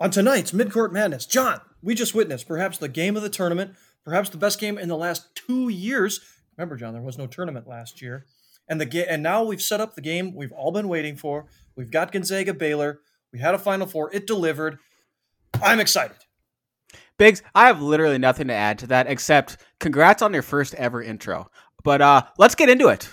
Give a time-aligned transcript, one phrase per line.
[0.00, 4.28] On tonight's Midcourt Madness, John, we just witnessed perhaps the game of the tournament, perhaps
[4.28, 6.20] the best game in the last two years.
[6.56, 8.26] Remember, John, there was no tournament last year,
[8.68, 11.46] and the ga- and now we've set up the game we've all been waiting for.
[11.76, 13.00] We've got Gonzaga Baylor.
[13.32, 14.12] We had a Final Four.
[14.12, 14.78] It delivered.
[15.62, 16.16] I'm excited.
[17.16, 21.00] Biggs, I have literally nothing to add to that except congrats on your first ever
[21.02, 21.48] intro.
[21.84, 23.08] But uh, let's get into it.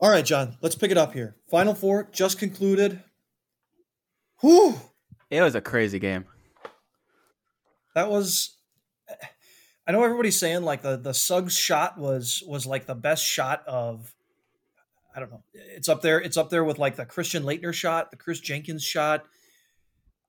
[0.00, 1.36] All right, John, let's pick it up here.
[1.50, 3.02] Final Four just concluded.
[4.40, 4.80] Whew.
[5.30, 6.24] It was a crazy game.
[7.94, 8.56] That was
[9.88, 13.62] I know everybody's saying like the the Suggs shot was was like the best shot
[13.66, 14.14] of
[15.16, 15.42] I don't know.
[15.54, 16.20] It's up there.
[16.20, 19.24] It's up there with like the Christian Laettner shot, the Kris Jenkins shot.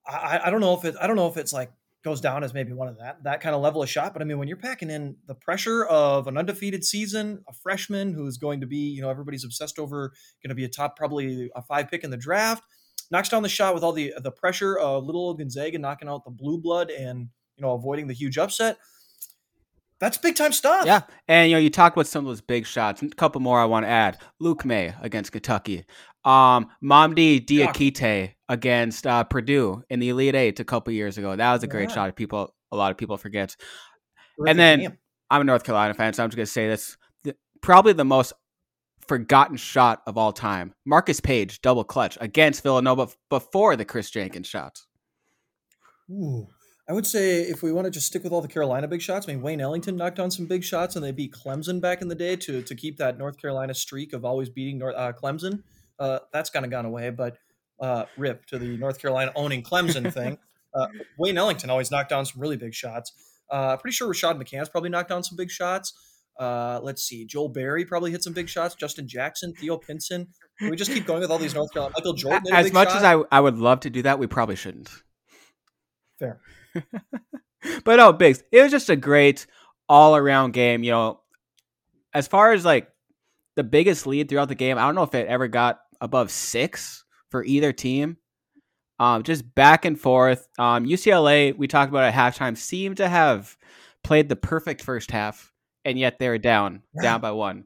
[0.07, 1.71] I, I don't know if it I don't know if it's like
[2.03, 4.13] goes down as maybe one of that that kind of level of shot.
[4.13, 8.13] But I mean, when you're packing in the pressure of an undefeated season, a freshman
[8.13, 10.95] who is going to be, you know, everybody's obsessed over, going to be a top
[10.95, 12.63] probably a five pick in the draft,
[13.11, 16.31] knocks down the shot with all the the pressure of little Gonzaga knocking out the
[16.31, 18.77] blue blood and you know avoiding the huge upset.
[19.99, 20.85] That's big time stuff.
[20.85, 23.01] Yeah, and you know you talked about some of those big shots.
[23.01, 24.17] A couple more I want to add.
[24.39, 25.85] Luke Maye against Kentucky.
[26.25, 31.35] Um, Mamadi Diakite against uh, Purdue in the Elite Eight a couple years ago.
[31.35, 31.95] That was a great Yeah.
[31.95, 32.15] shot.
[32.15, 33.55] People, a lot of people forget.
[34.45, 34.97] And then-.
[35.31, 38.33] I'm a North Carolina fan, so I'm just gonna say this: the, probably the most
[39.07, 40.73] forgotten shot of all time.
[40.85, 44.79] Marcus Paige double clutch against Villanova before the Kris Jenkins shot.
[46.09, 46.47] Ooh.
[46.87, 49.29] I would say if we want to just stick with all the Carolina big shots,
[49.29, 52.07] I mean Wayne Ellington knocked on some big shots, and they beat Clemson back in
[52.07, 55.61] the day to to keep that North Carolina streak of always beating North, uh, Clemson.
[55.99, 57.37] Uh, that's kind of gone away, but
[57.79, 60.37] uh, rip to the North Carolina owning Clemson thing.
[60.71, 60.85] Uh,
[61.17, 63.11] Wayne Ellington always knocked down some really big shots.
[63.49, 65.93] Uh, pretty sure Rashad McCants probably knocked down some big shots.
[66.39, 68.75] Uh, let's see, Joel Berry probably hit some big shots.
[68.75, 70.27] Justin Jackson, Theo Pinson.
[70.59, 71.95] Can we just keep going with all these North Carolina?
[71.97, 72.53] Michael Jordan.
[72.53, 72.97] As much shot?
[72.97, 74.89] as I, I would love to do that, we probably shouldn't.
[76.19, 76.39] fair.
[77.83, 79.47] but no, Biggs, it was just a great
[79.89, 80.83] all around game.
[80.83, 81.19] You know,
[82.13, 82.89] as far as like
[83.55, 87.03] the biggest lead throughout the game, I don't know if it ever got above six
[87.29, 88.17] for either team.
[88.99, 90.47] Um, just back and forth.
[90.57, 93.55] Um, UCLA, we talked about at halftime, seemed to have
[94.03, 95.53] played the perfect first half,
[95.85, 97.03] and yet they were down, Yeah.
[97.03, 97.65] down by one.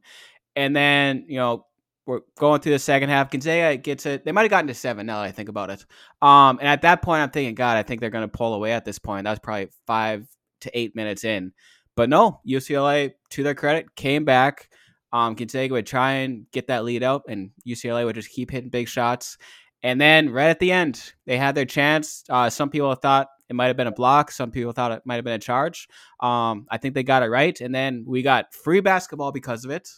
[0.55, 1.65] And then, you know,
[2.05, 3.31] we're going through the second half.
[3.31, 4.25] Gonzaga gets it.
[4.25, 5.85] They might have gotten to seven now that I think about it.
[6.21, 8.73] Um, and at that point, I'm thinking, God, I think they're going to pull away
[8.73, 9.23] at this point.
[9.23, 10.27] That was probably five
[10.61, 11.53] to eight minutes in.
[11.95, 14.69] But no, UCLA, to their credit, came back.
[15.13, 18.69] Um, Gonzaga would try and get that lead out, and UCLA would just keep hitting
[18.69, 19.37] big shots.
[19.83, 22.23] And then right at the end, they had their chance.
[22.29, 24.31] Uh, some people thought it might have been a block.
[24.31, 25.87] Some people thought it might have been a charge.
[26.21, 27.59] Um, I think they got it right.
[27.59, 29.89] And then we got free basketball because of it.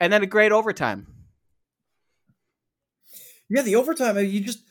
[0.00, 1.06] And then a great overtime.
[3.48, 4.18] Yeah, the overtime.
[4.18, 4.64] You just,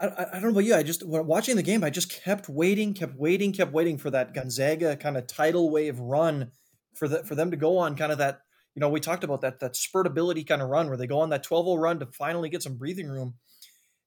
[0.00, 0.76] I, I don't know about you.
[0.76, 4.32] I just watching the game, I just kept waiting, kept waiting, kept waiting for that
[4.32, 6.52] Gonzaga kind of tidal wave run
[6.94, 8.42] for the for them to go on kind of that.
[8.78, 11.30] You know, we talked about that that spurtability kind of run where they go on
[11.30, 13.34] that 12-0 run to finally get some breathing room.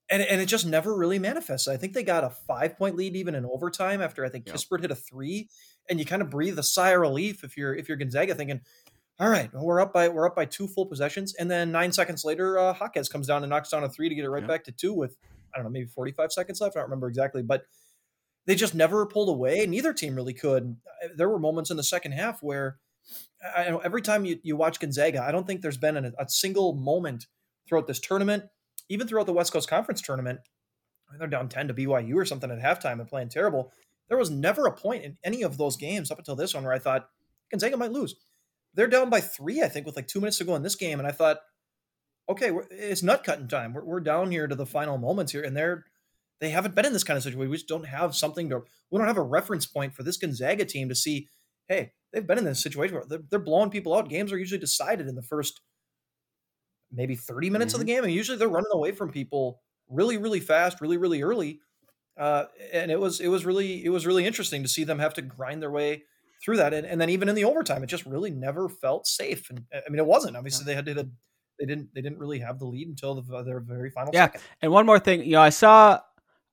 [0.10, 1.68] And, and it just never really manifests.
[1.68, 4.56] I think they got a five point lead even in overtime after I think Yep.
[4.56, 5.50] Kispert hit a three,
[5.90, 8.62] and you kind of breathe a sigh of relief if you're if you're Gonzaga thinking,
[9.20, 11.92] all right, well, we're up by we're up by two full possessions, and then nine
[11.92, 14.44] seconds later, uh, Hawkes comes down and knocks down a three to get it right
[14.44, 14.48] Yeah.
[14.48, 15.18] back to two with
[15.54, 16.78] I don't know maybe forty five seconds left.
[16.78, 17.66] I don't remember exactly, but
[18.46, 19.66] they just never pulled away.
[19.68, 20.78] Neither team really could.
[21.14, 22.78] There were moments in the second half where
[23.44, 26.12] I I know every time you, you watch Gonzaga, I don't think there's been a,
[26.20, 27.28] a single moment
[27.68, 28.44] throughout this tournament,
[28.90, 30.40] even throughout the West Coast Conference tournament.
[31.18, 33.72] They're down ten to BYU or something at halftime and playing terrible.
[34.08, 36.74] There was never a point in any of those games up until this one where
[36.74, 37.10] I thought
[37.50, 38.16] Gonzaga might lose
[38.74, 41.00] they're down by three, I think, with like two minutes to go in this game.
[41.00, 41.40] And I thought,
[42.30, 43.74] okay, it's nut cutting time.
[43.74, 45.86] We're, we're down here to the final moments here, and they're
[46.40, 47.50] they haven't been in this kind of situation.
[47.50, 48.64] We just don't have something to.
[48.90, 51.28] We don't have a reference point for this Gonzaga team to see.
[51.68, 54.10] Hey, they've been in this situation where they're, they're blowing people out.
[54.10, 55.62] Games are usually decided in the first
[56.92, 60.40] maybe thirty minutes of the game, and usually they're running away from people really, really
[60.40, 61.60] fast, really, really early.
[62.20, 65.14] Uh, and it was it was really it was really interesting to see them have
[65.14, 66.04] to grind their way
[66.44, 69.50] through that, and, and then even in the overtime, it just really never felt safe.
[69.50, 70.36] And I mean, it wasn't.
[70.36, 70.94] Obviously, they had to.
[71.60, 71.90] They didn't.
[71.94, 74.26] They didn't really have the lead until the, their very final Yeah.
[74.26, 74.42] second.
[74.62, 76.00] And one more thing, you know, I saw,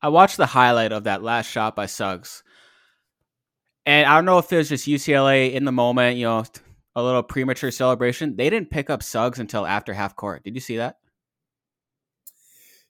[0.02, 2.42] I watched the highlight of that last shot by Suggs,
[3.88, 6.44] and I don't know if it was just UCLA in the moment, you know,
[6.94, 8.36] a little premature celebration.
[8.36, 10.44] They didn't pick up Suggs until after half court.
[10.44, 10.98] Did you see that?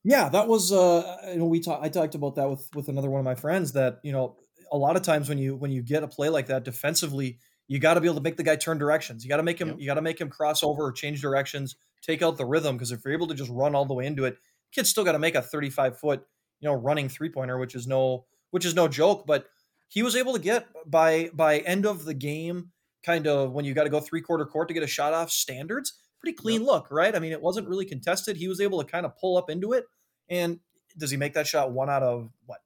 [0.03, 3.09] Yeah, that was uh you know we talked I talked about that with with another
[3.09, 4.39] one of my friends that, you know,
[4.73, 7.79] a lot of times when you when you get a play like that defensively, you
[7.79, 9.23] got to be able to make the guy turn directions.
[9.23, 9.77] You got to make him yep.
[9.79, 12.91] you got to make him cross over or change directions, take out the rhythm because
[12.91, 14.37] if you're able to just run all the way into it,
[14.73, 16.25] kid's still got to make a 35 foot,
[16.59, 19.47] you know, running three-pointer which is no which is no joke, but
[19.89, 22.71] he was able to get by by end of the game
[23.05, 25.31] kind of when you got to go three quarter court to get a shot off
[25.31, 26.69] standards pretty clean yep.
[26.69, 27.15] look right?
[27.17, 28.37] I mean it wasn't really contested.
[28.37, 29.85] He was able to kind of pull up into it.
[30.29, 30.61] And
[30.97, 32.61] does he make that shot one out of what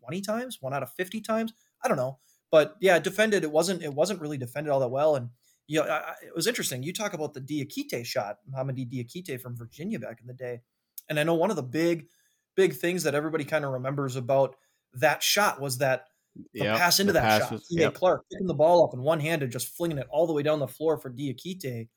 [0.00, 0.58] 20 times?
[0.60, 1.52] One out of 50 times?
[1.82, 2.18] I don't know.
[2.50, 5.16] But yeah defended it wasn't it wasn't really defended all that well.
[5.16, 5.30] And
[5.66, 6.82] you know I, it was interesting.
[6.82, 10.60] You talk about the diakite shot Hamidou Diakite from virginia back in the day.
[11.08, 12.06] And i know one of the big
[12.54, 14.56] big things that everybody kind of remembers about
[14.94, 16.06] that shot was that
[16.52, 17.60] the yep, pass into that passes, shot.
[17.70, 17.94] Yep.
[17.94, 20.42] Clark picking the ball up in one hand and just flinging it all the way
[20.42, 21.88] down the floor for Diakite.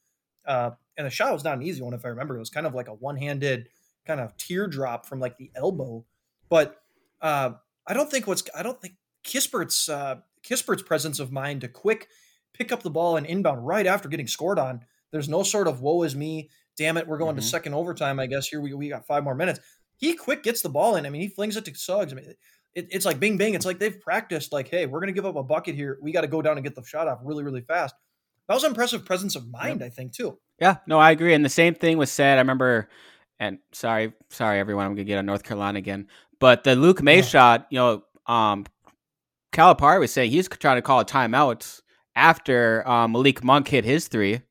[0.46, 2.36] Uh, and the shot was not an easy one, if I remember.
[2.36, 3.70] It was kind of like a one handed
[4.06, 6.06] kind of teardrop from like the elbow.
[6.50, 6.82] But
[7.22, 7.52] uh,
[7.86, 12.08] I don't think what's I don't think Kispert's uh, Kispert's presence of mind to quick
[12.54, 14.82] pick up the ball and inbound right after getting scored on.
[15.12, 16.50] There's no sort of woe is me.
[16.78, 17.42] Damn it, we're going mm-hmm.
[17.42, 18.20] to second overtime.
[18.20, 19.60] I guess here we, we got five more minutes.
[19.98, 21.06] He quick gets the ball in.
[21.06, 22.14] I mean, he flings it to Suggs.
[22.14, 22.34] I mean,
[22.78, 23.56] it, it's like bing bing.
[23.56, 24.54] It's like they've practiced.
[24.54, 25.98] Like, hey, we're going to give up a bucket here.
[26.00, 27.96] We got to go down and get the shot off really, really fast.
[28.48, 30.38] That was impressive presence of mind, I think, too.
[30.62, 31.34] Yeah, no, I agree.
[31.34, 32.38] And the same thing was said.
[32.38, 32.88] I remember,
[33.40, 36.08] and sorry, sorry, everyone, I'm gonna get on North Carolina again.
[36.40, 37.22] But the Luke Maye yeah.
[37.24, 38.66] shot, you know, um,
[39.52, 41.82] Calipari was saying he's trying to call a timeout
[42.16, 44.42] after um, Malik Monk hit his three.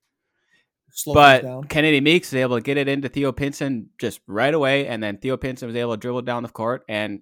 [0.90, 4.87] Slow but Kennedy Meeks is able to get it into Theo Pinson just right away,
[4.88, 7.20] and then Theo Pinson was able to dribble down the court and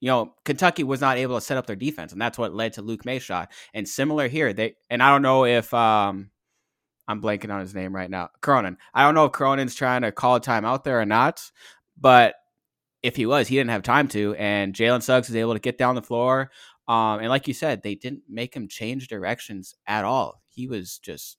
[0.00, 2.72] you know, Kentucky was not able to set up their defense, and that's what led
[2.74, 3.52] to Luke Maye's shot.
[3.74, 6.30] And similar here, they and I don't know if um
[7.06, 8.78] I'm blanking on his name right now, Cronin.
[8.94, 11.50] I don't know if Cronin's trying to call a time out there or not,
[12.00, 12.34] but
[13.02, 14.34] if he was, he didn't have time to.
[14.36, 16.50] And Jalen Suggs was able to get down the floor.
[16.86, 20.42] Um, and like you said, they didn't make him change directions at all.
[20.48, 21.36] He was just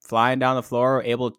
[0.00, 1.36] flying down the floor, able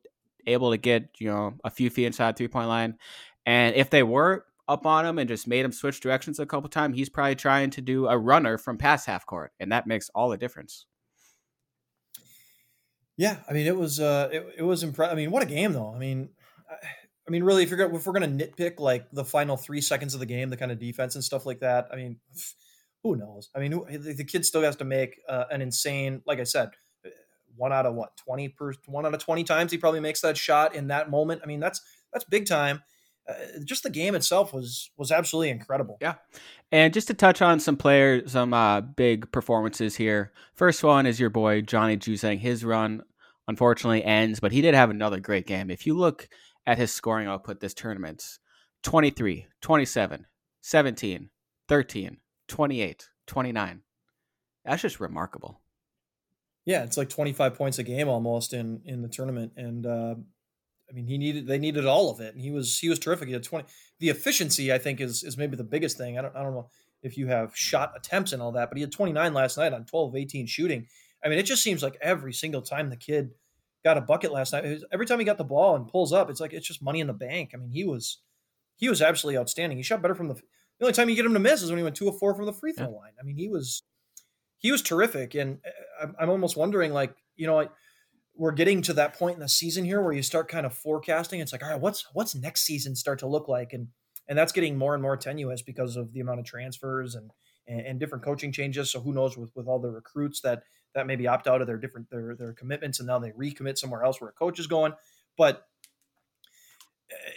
[0.47, 2.97] able to get you know a few feet inside three point line.
[3.45, 6.69] And if they were up on him and just made him switch directions a couple
[6.69, 10.09] times, he's probably trying to do a runner from past half court, and that makes
[10.15, 10.85] all the difference.
[13.17, 15.13] Yeah, I mean it was uh it, it was impressive.
[15.13, 15.93] I mean, what a game though.
[15.93, 16.29] I mean,
[17.27, 20.19] I, mean, really, if you're if we're gonna nitpick like the final three seconds of
[20.19, 22.19] the game, the kind of defense and stuff like that, I mean,
[23.03, 23.49] who knows?
[23.55, 26.69] I mean, who, the kid still has to make uh, an insane, like I said,
[27.05, 27.09] uh,
[27.55, 30.37] one out of what twenty per one out of twenty times he probably makes that
[30.37, 31.41] shot in that moment.
[31.43, 31.81] I mean, that's
[32.11, 32.81] that's big time
[33.27, 33.33] uh,
[33.63, 35.97] just the game itself was was absolutely incredible.
[36.01, 36.15] Yeah,
[36.71, 40.31] and just to touch on some players, some uh, big performances here.
[40.53, 42.39] First one is your boy Johnny Juzang.
[42.39, 43.03] His run
[43.47, 45.69] unfortunately ends, but he did have another great game.
[45.69, 46.27] If you look
[46.67, 48.39] at his scoring output this tournament
[48.83, 50.25] 23, 27,
[50.61, 51.29] 17,
[51.67, 52.17] 13,
[52.47, 53.81] 28, 29.
[54.63, 55.61] That's just remarkable.
[56.65, 60.15] Yeah, it's like 25 points a game almost in in the tournament and uh
[60.89, 63.27] I mean, he needed they needed all of it, and he was he was terrific.
[63.27, 63.67] He had twenty.
[63.99, 66.17] The efficiency, I think, is is maybe the biggest thing.
[66.17, 66.69] I don't I don't know
[67.01, 69.73] if you have shot attempts and all that, but he had twenty nine last night
[69.73, 70.87] on 12 of 18 shooting.
[71.23, 73.31] I mean, it just seems like every single time the kid
[73.83, 76.29] got a bucket last night, was, every time he got the ball and pulls up,
[76.29, 77.51] it's like it's just money in the bank.
[77.53, 78.19] I mean, he was
[78.75, 79.77] he was absolutely outstanding.
[79.77, 81.77] He shot better from the the only time you get him to miss is when
[81.77, 82.97] he went two of four from the free throw yeah.
[82.97, 83.11] line.
[83.19, 83.83] I mean, he was
[84.57, 87.67] he was terrific, and uh, I'm, I'm almost wondering, like, you know,
[88.37, 91.39] we're getting to that point in the season here where you start kind of forecasting.
[91.39, 93.87] It's like, all right, what's what's next season start to look like, and
[94.27, 97.31] and that's getting more and more tenuous because of the amount of transfers and
[97.67, 98.91] and, and different coaching changes.
[98.91, 100.63] So who knows with with all the recruits that
[100.93, 104.03] that maybe opt out of their different their their commitments and now they recommit somewhere
[104.03, 104.93] else where a coach is going.
[105.37, 105.65] But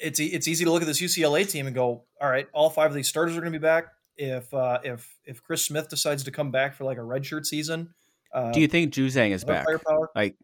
[0.02, 2.90] it's it's easy to look at this UCLA team and go, all right, all five
[2.90, 3.86] of these starters are going to be back.
[4.16, 7.94] If uh, if if Chris Smith decides to come back for like a redshirt season,
[8.32, 9.64] uh, do you think Juzang is back?
[9.64, 10.10] Firepower?
[10.14, 10.36] Like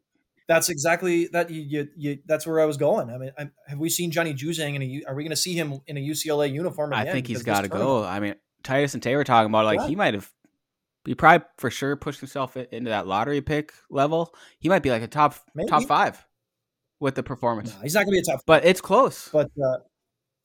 [0.46, 1.50] that's exactly that.
[1.50, 3.10] You, you, you, that's where I was going.
[3.10, 4.74] I mean, I, have we seen Johnny Juzang?
[4.74, 6.92] In a, are we going to see him in a UCLA uniform?
[6.92, 8.04] I think he's got to go.
[8.04, 9.88] I mean, Titus and Tay were talking about like yeah.
[9.88, 10.30] he might have.
[11.04, 14.34] He probably for sure pushed himself into that lottery pick level.
[14.58, 15.68] He might be like a top Maybe.
[15.68, 16.26] top five
[16.98, 17.74] with the performance.
[17.74, 19.28] No, he's not going to be a top, but it's close.
[19.30, 19.78] But uh,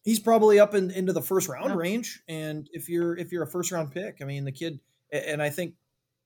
[0.03, 1.75] he's probably up in, into the first round yeah.
[1.75, 2.21] range.
[2.27, 4.79] And if you're if you're a first round pick, I mean, the kid,
[5.13, 5.75] and I think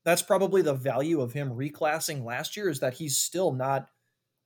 [0.05, 3.89] that's probably the value of him reclassing last year is that he's still not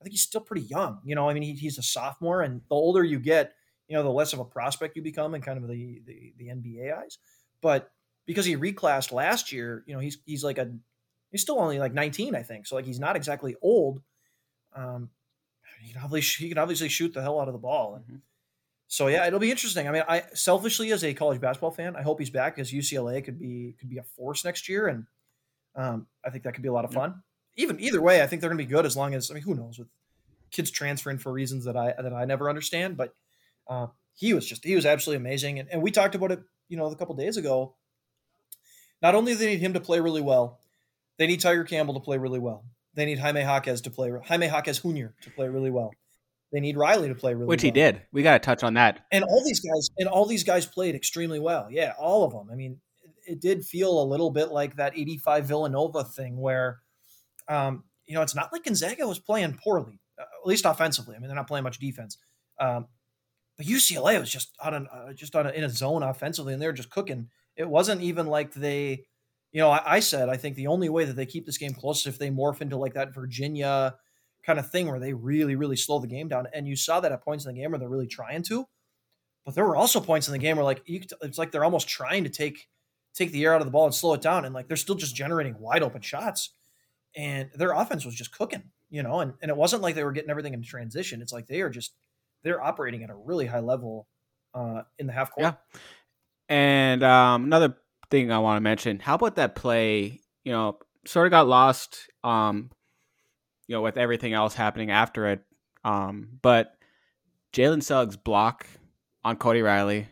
[0.00, 1.00] I think he's still pretty young.
[1.04, 3.54] You know, I mean, he, he's a sophomore, and the older you get,
[3.88, 6.46] you know, the less of a prospect you become in kind of the, the the
[6.48, 7.18] NBA eyes.
[7.60, 7.90] But
[8.24, 10.72] because he reclassed last year, you know, he's he's like a
[11.30, 12.66] He's still only like 19, I think.
[12.66, 14.00] So like he's not exactly old.
[14.74, 15.10] Um,
[15.82, 17.96] he can obviously he can obviously shoot the hell out of the ball.
[17.96, 18.16] And Mm-hmm.
[18.86, 19.88] so yeah, it'll be interesting.
[19.88, 23.22] I mean, I selfishly as a college basketball fan, I hope he's back because UCLA
[23.24, 25.06] could be could be a force next year, and
[25.78, 27.22] um, I think that could be a lot of fun.
[27.56, 29.42] Even either way, I think they're going to be good as long as I mean,
[29.42, 29.88] who knows with
[30.50, 32.96] kids transferring for reasons that I that I never understand.
[32.96, 33.14] But
[33.68, 36.76] uh, he was just he was absolutely amazing, and, and we talked about it, you
[36.76, 37.74] know, a couple days ago.
[39.00, 40.58] Not only do they need him to play really well,
[41.18, 42.64] they need Tiger Campbell to play really well.
[42.94, 45.08] They need Jaime Jaquez to play Jaime Jaquez Jr.
[45.22, 45.92] to play really well.
[46.52, 47.46] They need Riley to play really.
[47.46, 48.02] Which well he did.
[48.10, 49.04] We got to touch on that.
[49.12, 52.48] and all these guys and all these guys played extremely well yeah all of them
[52.50, 52.80] i mean
[53.28, 56.80] it, did feel a little bit like that 85 villanova thing where
[57.48, 61.16] um, you know it's not like gonzaga was playing poorly uh, at least offensively.
[61.16, 62.18] I mean they're not playing much defense.
[62.58, 62.86] Um,
[63.56, 66.62] but ucla was just on an, uh, just on a, in a zone offensively and
[66.62, 67.28] they were just cooking.
[67.56, 69.04] It wasn't even like they
[69.52, 71.72] you know I, I said i think the only way that they keep this game
[71.72, 73.94] close is if they morph into like that virginia
[74.44, 76.46] kind of thing where they really really slow the game down.
[76.52, 78.66] And you saw that at points in the game where they're really trying to
[79.48, 82.24] but there were also points in the game where like it's like they're almost trying
[82.24, 82.68] to take
[83.14, 84.94] take the air out of the ball and slow it down, and like they're still
[84.94, 86.50] just generating wide open shots,
[87.16, 89.20] and their offense was just cooking, you know.
[89.20, 91.22] And and it wasn't like they were getting everything in transition.
[91.22, 91.92] It's like they are just
[92.42, 94.06] they're operating at a really high level
[94.54, 95.44] uh, in the half court.
[95.44, 95.80] Yeah.
[96.48, 97.76] And um, another
[98.10, 100.20] thing I want to mention: how about that play?
[100.44, 102.08] You know, sort of got lost.
[102.24, 102.70] Um,
[103.68, 105.44] you know, with everything else happening after it.
[105.84, 106.74] Um, but
[107.52, 108.66] Jalen Suggs block
[109.24, 110.08] on Cody Riley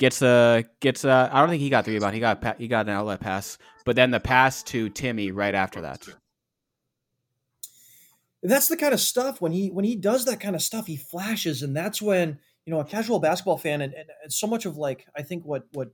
[0.00, 1.30] gets a gets a.
[1.32, 2.14] I don't think he got the rebound.
[2.14, 5.82] He got he got an outlet pass, but then the pass to Timme right after
[5.82, 6.08] that.
[8.42, 10.96] that's the kind of stuff when he when he does that kind of stuff he
[10.96, 14.64] flashes and that's when you know a casual basketball fan and, and, and so much
[14.64, 15.90] of like i think what what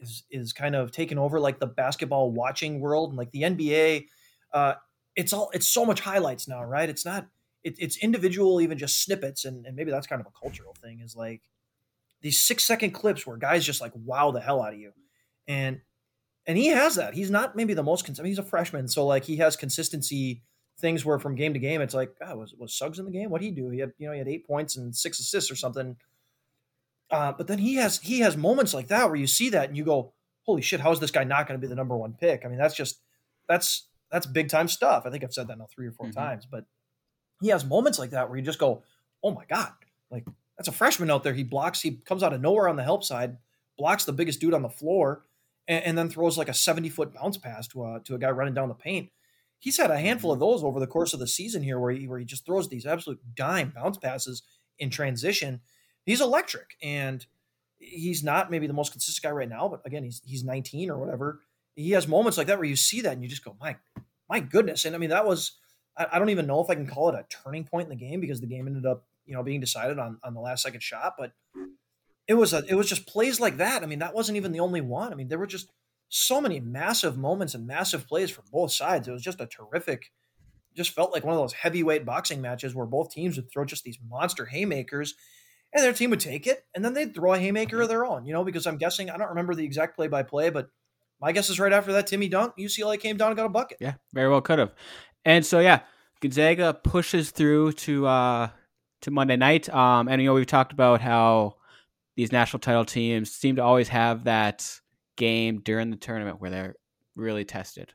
[0.00, 4.06] is is kind of taken over like the basketball watching world and like the nba
[4.52, 4.74] uh
[5.14, 7.28] it's all it's so much highlights now right it's not
[7.62, 11.00] it, it's individual even just snippets and, and maybe that's kind of a cultural thing
[11.00, 11.42] is like
[12.20, 14.92] these six second clips where guys just like wow the hell out of you.
[15.46, 15.80] And
[16.46, 17.14] and he has that.
[17.14, 19.56] He's not maybe the most cons- I mean, he's a freshman so like he has
[19.56, 20.42] consistency
[20.80, 23.30] things where from game to game it's like oh, was was Suggs in the game?
[23.30, 23.68] What would he do?
[23.70, 25.96] He had you know he had eight points and six assists or something.
[27.10, 29.76] Uh, but then he has he has moments like that where you see that and
[29.76, 30.12] you go
[30.44, 32.42] holy shit how is this guy not going to be the number one pick?
[32.44, 33.00] I mean that's just
[33.48, 35.04] that's that's big time stuff.
[35.06, 36.14] I think I've said that now three or 4 Mhm.
[36.14, 36.64] times but
[37.40, 38.82] he has moments like that where you just go
[39.22, 39.72] oh my god.
[40.10, 40.26] Like
[40.58, 43.04] that's a freshman out there he blocks he comes out of nowhere on the help
[43.04, 43.38] side
[43.78, 45.22] blocks the biggest dude on the floor
[45.66, 48.30] and, and then throws like a 70 foot bounce pass to a, to a guy
[48.30, 49.10] running down the paint
[49.58, 50.50] he's had a handful of mm-hmm.
[50.50, 52.86] those over the course of the season here where he, where he just throws these
[52.86, 54.42] absolute dime bounce passes
[54.78, 55.60] in transition.
[56.04, 57.24] He's electric and
[57.78, 60.98] he's not maybe the most consistent guy right now, but again, he's he's 19 or
[60.98, 61.40] whatever.
[61.74, 63.76] He has moments like that where you see that and you just go, my
[64.28, 64.84] my goodness.
[64.84, 65.52] And I mean, that was
[65.96, 68.04] I, I don't even know if I can call it a turning point in the
[68.04, 70.82] game because the game ended up, you know, being decided on on the last second
[70.82, 71.32] shot, but
[72.26, 73.82] it was a it was just plays like that.
[73.82, 75.12] I mean, that wasn't even the only one.
[75.12, 75.70] I mean, there were just
[76.08, 79.06] so many massive moments and massive plays from both sides.
[79.06, 80.10] It was just a terrific,
[80.74, 83.84] just felt like one of those heavyweight boxing matches where both teams would throw just
[83.84, 85.14] these monster haymakers
[85.72, 88.24] and their team would take it and then they'd throw a haymaker of their own,
[88.24, 90.70] you know, because I'm guessing, I don't remember the exact play by play, but
[91.20, 93.78] my guess is right after that Timme dunk, UCLA came down and got a bucket.
[93.80, 94.72] Yeah, very well could have.
[95.24, 95.80] And so yeah,
[96.20, 98.48] Gonzaga pushes through to uh
[99.02, 99.68] to Monday night.
[99.72, 101.56] Um and you know we've talked about how
[102.16, 104.68] these national title teams seem to always have that
[105.16, 106.74] game during the tournament where they're
[107.16, 107.92] really tested.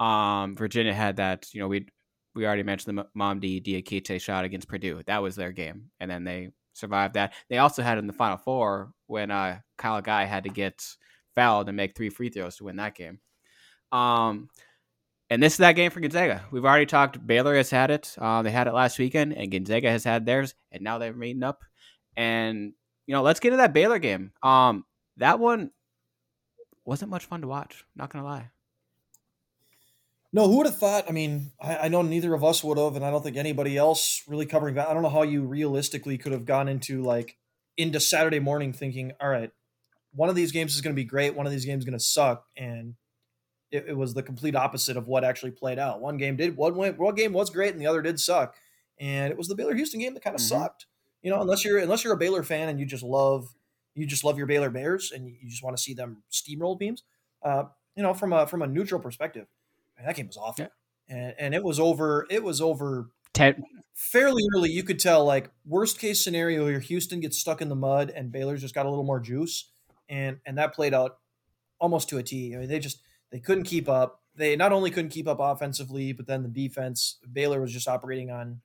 [0.00, 1.86] Um Virginia had that, you know, we
[2.34, 5.02] we already mentioned the Mamadi Diakite shot against Purdue.
[5.06, 5.90] That was their game.
[6.00, 7.32] And then they survived that.
[7.48, 10.84] They also had in the final four when uh Kyle Guy had to get
[11.34, 13.20] fouled and make three free throws to win that game.
[13.92, 14.48] Um
[15.30, 16.44] and this is that game for Gonzaga.
[16.50, 17.24] We've already talked.
[17.26, 18.14] Baylor has had it.
[18.18, 21.42] Uh, they had it last weekend, and Gonzaga has had theirs, and now they're meeting
[21.42, 21.62] up.
[22.16, 22.72] And
[23.06, 24.32] you know, let's get to that Baylor game.
[24.42, 24.84] Um,
[25.16, 25.70] that one
[26.84, 27.84] wasn't much fun to watch.
[27.96, 28.50] Not gonna lie.
[30.32, 31.04] No, who would have thought?
[31.08, 33.76] I mean, I, I know neither of us would have, and I don't think anybody
[33.76, 34.88] else really covering that.
[34.88, 37.36] I don't know how you realistically could have gone into like
[37.76, 39.50] into Saturday morning thinking, all right,
[40.12, 41.98] one of these games is going to be great, one of these games is going
[41.98, 42.94] to suck, and
[43.74, 46.00] it, it was the complete opposite of what actually played out.
[46.00, 48.54] One game did one went, one game was great, and the other did suck,
[48.98, 50.48] and it was the Baylor Houston game that kind of Mhm.
[50.48, 50.86] sucked.
[51.22, 53.54] You know, unless you're unless you're a Baylor fan and you just love
[53.94, 57.02] you just love your Baylor Bears and you just want to see them steamroll teams.
[57.42, 57.64] Uh,
[57.96, 59.46] you know, from a from a neutral perspective,
[59.96, 60.64] man, that game was awful,
[61.08, 61.14] Yeah.
[61.16, 62.26] and and it was over.
[62.30, 63.64] It was over Ten,
[63.94, 64.70] fairly early.
[64.70, 68.30] You could tell like worst case scenario your Houston gets stuck in the mud and
[68.30, 69.70] Baylor's just got a little more juice,
[70.08, 71.18] and and that played out
[71.80, 72.54] almost to a T.
[72.54, 72.98] I mean, they just
[73.34, 74.22] they couldn't keep up.
[74.36, 78.30] they not only couldn't keep up offensively, but then the defense, Baylor was just operating
[78.30, 78.60] on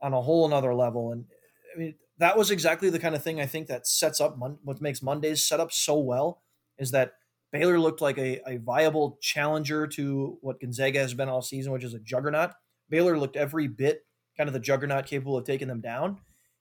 [0.00, 1.12] on a whole another level.
[1.12, 1.26] And
[1.74, 4.58] I mean, that was exactly the kind of thing I think that sets up Mon-
[4.64, 6.42] what makes Mondays set up so well
[6.78, 7.12] is that
[7.52, 11.84] Baylor looked like a, a viable challenger to what Gonzaga has been all season, which
[11.84, 12.52] is a juggernaut.
[12.88, 14.06] Baylor looked every bit
[14.38, 16.18] kind of the juggernaut capable of taking them down.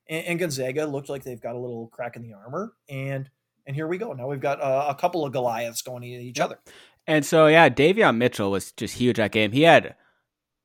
[0.10, 2.74] And, and Gonzaga looked like they've got a little crack in the armor.
[2.90, 3.30] And
[3.66, 4.14] and here we go.
[4.14, 6.46] Now we've got uh, a couple of Goliaths going at each yep.
[6.46, 6.60] other.
[7.08, 9.52] And so, yeah, Davion Mitchell was just huge that game.
[9.52, 9.96] He had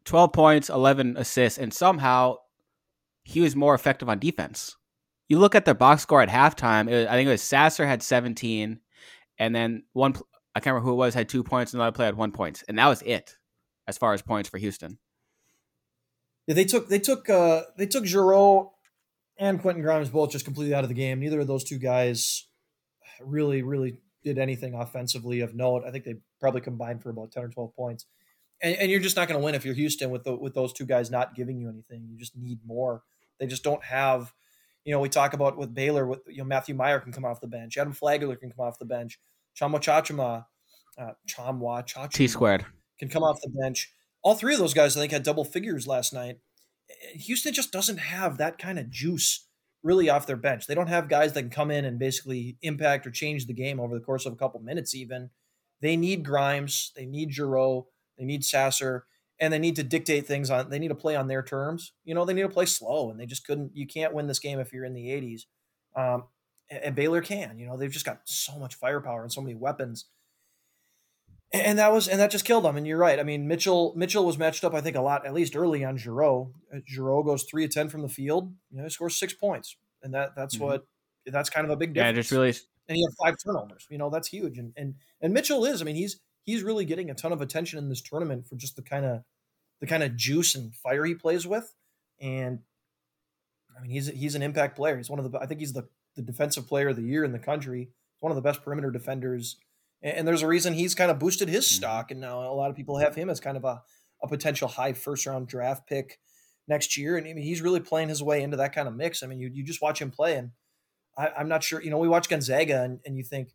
[0.04, 2.36] 12 points, 11 assists, and somehow
[3.24, 4.76] he was more effective on defense.
[5.28, 8.02] You look at their box score at halftime, was, I think it was Sasser had
[8.02, 8.78] 17,
[9.38, 10.14] and then one,
[10.54, 12.62] I can't remember who it was, had two points, and another player had one point.
[12.68, 13.36] And that was it
[13.88, 14.98] as far as points for Houston.
[16.46, 18.70] Yeah, they took they took uh they took Jarreau
[19.36, 21.18] and Quentin Grimes both just completely out of the game.
[21.20, 22.46] Neither of those two guys
[23.20, 25.82] really, really did anything offensively of note.
[25.86, 28.06] I think they probably combined for about ten or twelve points.
[28.62, 30.72] And, and you're just not going to win if you're Houston with the, with those
[30.72, 32.06] two guys not giving you anything.
[32.08, 33.02] You just need more.
[33.38, 34.32] They just don't have.
[34.84, 36.06] You know, we talk about with Baylor.
[36.06, 37.76] With you know, Matthew Meyer can come off the bench.
[37.76, 39.18] Adam Flagler can come off the bench.
[39.60, 40.46] Chamo Chachama,
[40.98, 42.64] uh, Tchamwa Tchatchoua T squared
[42.98, 43.92] can come off the bench.
[44.22, 46.38] All three of those guys, I think, had double figures last night.
[47.14, 49.46] Houston just doesn't have that kind of juice
[49.82, 50.66] really off their bench.
[50.66, 53.78] They don't have guys that can come in and basically impact or change the game
[53.78, 55.30] over the course of a couple minutes, even.
[55.80, 57.86] They need Grimes, they need Jarreau,
[58.18, 59.06] they need Sasser,
[59.38, 61.92] and they need to dictate things on they need to play on their terms.
[62.04, 64.38] You know, they need to play slow, and they just couldn't you can't win this
[64.38, 65.42] game if you're in the 80s.
[65.94, 66.24] Um,
[66.70, 69.54] and, and Baylor can, you know, they've just got so much firepower and so many
[69.54, 70.06] weapons
[71.52, 72.76] and that was and that just killed them.
[72.76, 73.18] And you're right.
[73.18, 75.98] I mean, Mitchell Mitchell was matched up, I think, a lot at least early on.
[75.98, 78.52] Jarreau uh, Jarreau goes three of ten from the field.
[78.70, 80.64] You know, he scores six points, and that that's mm-hmm.
[80.64, 80.86] what
[81.26, 82.16] that's kind of a big difference.
[82.16, 82.54] Yeah, just really.
[82.88, 83.86] And he had five turnovers.
[83.90, 84.58] You know, that's huge.
[84.58, 85.80] And and and Mitchell is.
[85.80, 88.76] I mean, he's he's really getting a ton of attention in this tournament for just
[88.76, 89.22] the kind of
[89.80, 91.74] the kind of juice and fire he plays with.
[92.20, 92.60] And
[93.76, 94.96] I mean, he's he's an impact player.
[94.96, 95.38] He's one of the.
[95.38, 97.80] I think he's the the defensive player of the year in the country.
[97.80, 99.56] He's one of the best perimeter defenders
[100.02, 101.76] and there's a reason he's kind of boosted his mm-hmm.
[101.76, 103.82] stock, and now a lot of people have him as kind of a,
[104.22, 106.18] a potential high first round draft pick
[106.68, 107.16] next year.
[107.16, 109.22] And I mean, he's really playing his way into that kind of mix.
[109.22, 110.50] I mean, you, you just watch him play, and
[111.16, 111.82] I, am not sure.
[111.82, 113.50] You know, we watch Gonzaga, and, and you think,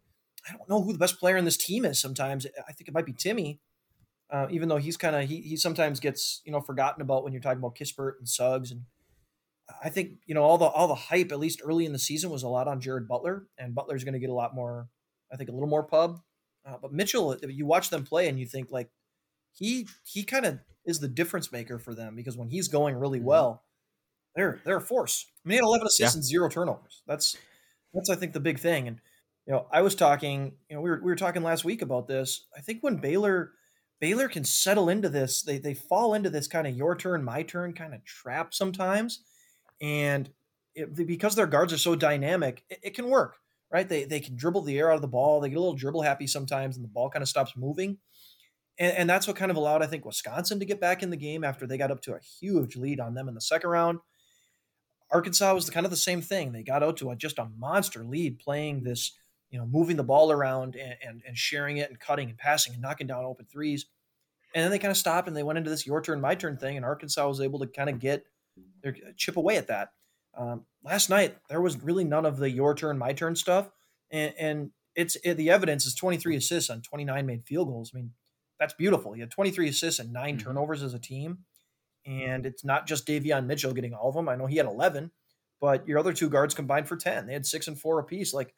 [0.47, 1.99] I don't know who the best player in this team is.
[1.99, 3.59] Sometimes I think it might be Timme,
[4.31, 7.33] uh, even though he's kind of he he sometimes gets you know forgotten about when
[7.33, 8.81] you're talking about Kispert and Suggs and.
[9.81, 12.29] I think you know all the all the hype at least early in the season
[12.29, 14.89] was a lot on Jared Butler, and Butler's going to get a lot more,
[15.31, 16.19] I think, a little more pub
[16.65, 18.89] uh, but Mitchell, you watch them play and you think like
[19.53, 23.19] he he kind of is the difference maker for them because when he's going really
[23.19, 23.27] mm-hmm.
[23.27, 23.63] well,
[24.35, 25.25] they're they're a force.
[25.45, 26.17] I mean, he had 11 assists yeah.
[26.17, 27.01] and zero turnovers.
[27.07, 27.37] That's
[27.93, 28.87] that's I think the big thing.
[28.87, 28.99] And
[29.47, 32.07] you know, I was talking, you know, we were we were talking last week about
[32.07, 32.45] this.
[32.55, 33.51] I think when Baylor
[33.99, 37.43] Baylor can settle into this, they they fall into this kind of your turn, my
[37.43, 39.21] turn kind of trap sometimes,
[39.81, 40.29] and
[40.75, 43.37] it, because their guards are so dynamic, it, it can work
[43.71, 43.87] right?
[43.87, 45.39] They, they can dribble the air out of the ball.
[45.39, 47.97] They get a little dribble happy sometimes, and the ball kind of stops moving.
[48.77, 51.17] And, and that's what kind of allowed, I think, Wisconsin to get back in the
[51.17, 53.99] game after they got up to a huge lead on them in the second round.
[55.11, 56.51] Arkansas was the, kind of the same thing.
[56.51, 59.17] They got out to a, just a monster lead playing this,
[59.49, 62.73] you know, moving the ball around and, and, and sharing it and cutting and passing
[62.73, 63.85] and knocking down open threes.
[64.53, 66.57] And then they kind of stopped and they went into this your turn, my turn
[66.57, 66.77] thing.
[66.77, 68.25] And Arkansas was able to kind of get
[68.81, 69.89] their chip away at that.
[70.37, 73.69] Um, last night there was really none of the your turn, my turn stuff,
[74.11, 77.91] and, and it's it, the evidence is 23 assists on 29 made field goals.
[77.93, 78.11] I mean,
[78.59, 79.15] that's beautiful.
[79.15, 80.47] You had 23 assists and 9 mm-hmm.
[80.47, 81.39] turnovers as a team,
[82.05, 84.29] and it's not just Davion Mitchell getting all of them.
[84.29, 85.11] I know he had 11,
[85.59, 87.27] but your other two guards combined for 10.
[87.27, 88.33] They had six and four apiece.
[88.33, 88.53] Like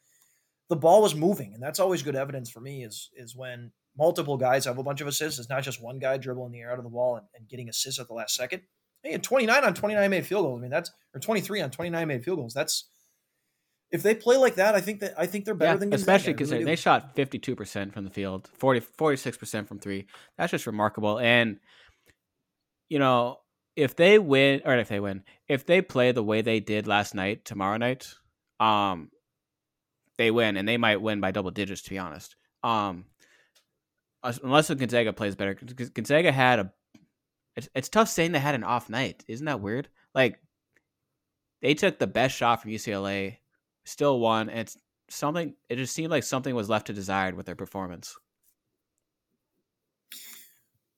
[0.68, 2.84] the ball was moving, and that's always good evidence for me.
[2.84, 5.38] Is is when multiple guys have a bunch of assists.
[5.38, 7.68] It's not just one guy dribbling the air out of the ball and, and getting
[7.68, 8.62] assists at the last second.
[9.02, 10.58] He had 29 on 29 made field goals.
[10.58, 12.54] I mean, that's or 23 on 29 made field goals.
[12.54, 12.88] That's
[13.90, 16.12] if they play like that, I think that I think they're better yeah, than Gonzaga.
[16.12, 20.06] especially because really they, shot 52 percent from the field, 40 46 percent from three.
[20.38, 21.20] That's just remarkable.
[21.20, 21.60] And
[22.88, 23.38] you know,
[23.76, 27.14] if they win or if they win, if they play the way they did last
[27.14, 28.14] night, tomorrow night,
[28.60, 29.10] um,
[30.16, 31.82] they win, and they might win by double digits.
[31.82, 33.06] To be honest, um,
[34.22, 35.54] unless Gonzaga plays better.
[35.54, 36.72] Gonzaga had a
[37.56, 39.24] it's, it's tough saying they had an off night.
[39.28, 39.88] Isn't that weird?
[40.14, 40.40] Like
[41.62, 43.38] they took the best shot from UCLA,
[43.84, 44.48] still won.
[44.48, 44.76] And it's
[45.08, 45.54] something.
[45.68, 48.16] It just seemed like something was left to desired with their performance.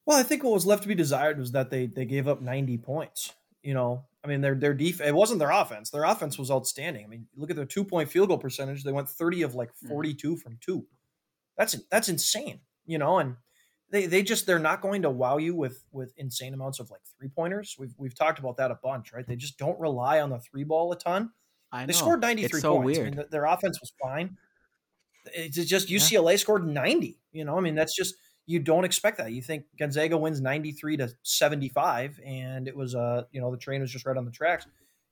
[0.06, 2.40] Well, I think what was left to be desired was that they they gave up
[2.40, 3.34] 90 points.
[3.62, 5.90] You know, I mean, their their defense it wasn't their offense.
[5.90, 7.04] Their offense was outstanding.
[7.04, 8.84] I mean, look at their two point field goal percentage.
[8.84, 9.88] They went 30 of like hmm.
[9.88, 10.38] 42 mm.
[10.40, 10.86] from two.
[11.58, 12.60] That's that's insane.
[12.86, 13.36] You know, and
[13.90, 17.02] they they just they're not going to wow you with with insane amounts of like
[17.18, 17.76] three pointers.
[17.78, 19.26] We've we've talked about that a bunch, right?
[19.26, 21.30] They just don't rely on the three ball a ton.
[21.72, 21.86] I know.
[21.86, 22.82] They scored 93 it's so points.
[22.82, 23.04] I weird.
[23.06, 24.36] mean, th- their offense was fine.
[25.34, 27.18] It's just UCLA scored 90.
[27.32, 28.14] You know, I mean, that's just
[28.46, 29.32] you don't expect that.
[29.32, 33.80] You think Gonzaga wins 93 to 75, and it was uh, you know, the train
[33.80, 34.66] was just right on the tracks.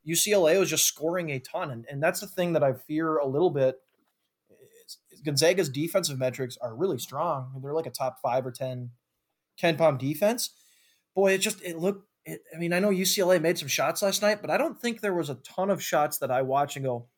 [0.09, 3.27] UCLA was just scoring a ton, and, and that's the thing that I fear a
[3.27, 3.77] little bit.
[4.87, 7.61] Is, is Gonzaga's defensive metrics are really strong.
[7.62, 8.90] They're like a top five or 10
[9.61, 10.51] KenPom defense.
[11.14, 12.07] Boy, it just it looked.
[12.27, 15.01] It, I mean, I know UCLA made some shots last night, but I don't think
[15.01, 17.09] there was a ton of shots that I watch and go,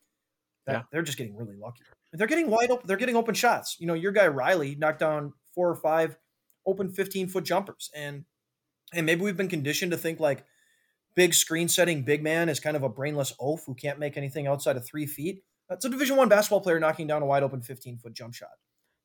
[0.67, 0.83] Yeah.
[0.91, 1.83] they're just getting really lucky.
[2.13, 2.87] They're getting wide open.
[2.87, 3.77] They're getting open shots.
[3.79, 6.17] You know, your guy Riley knocked down four or five
[6.65, 8.25] open 15 foot jumpers, and
[8.95, 10.45] and maybe we've been conditioned to think like
[11.17, 14.47] big screen setting big man is kind of a brainless oaf who can't make anything
[14.47, 15.43] outside of three feet.
[15.69, 18.51] That's a Division One basketball player knocking down a wide open 15 foot jump shot.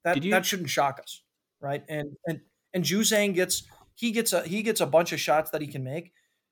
[0.04, 1.24] That you- that shouldn't shock us,
[1.60, 1.84] right?
[1.90, 2.42] And and
[2.74, 3.64] and Juzang gets
[3.96, 6.12] he gets a he gets a bunch of shots that he can make,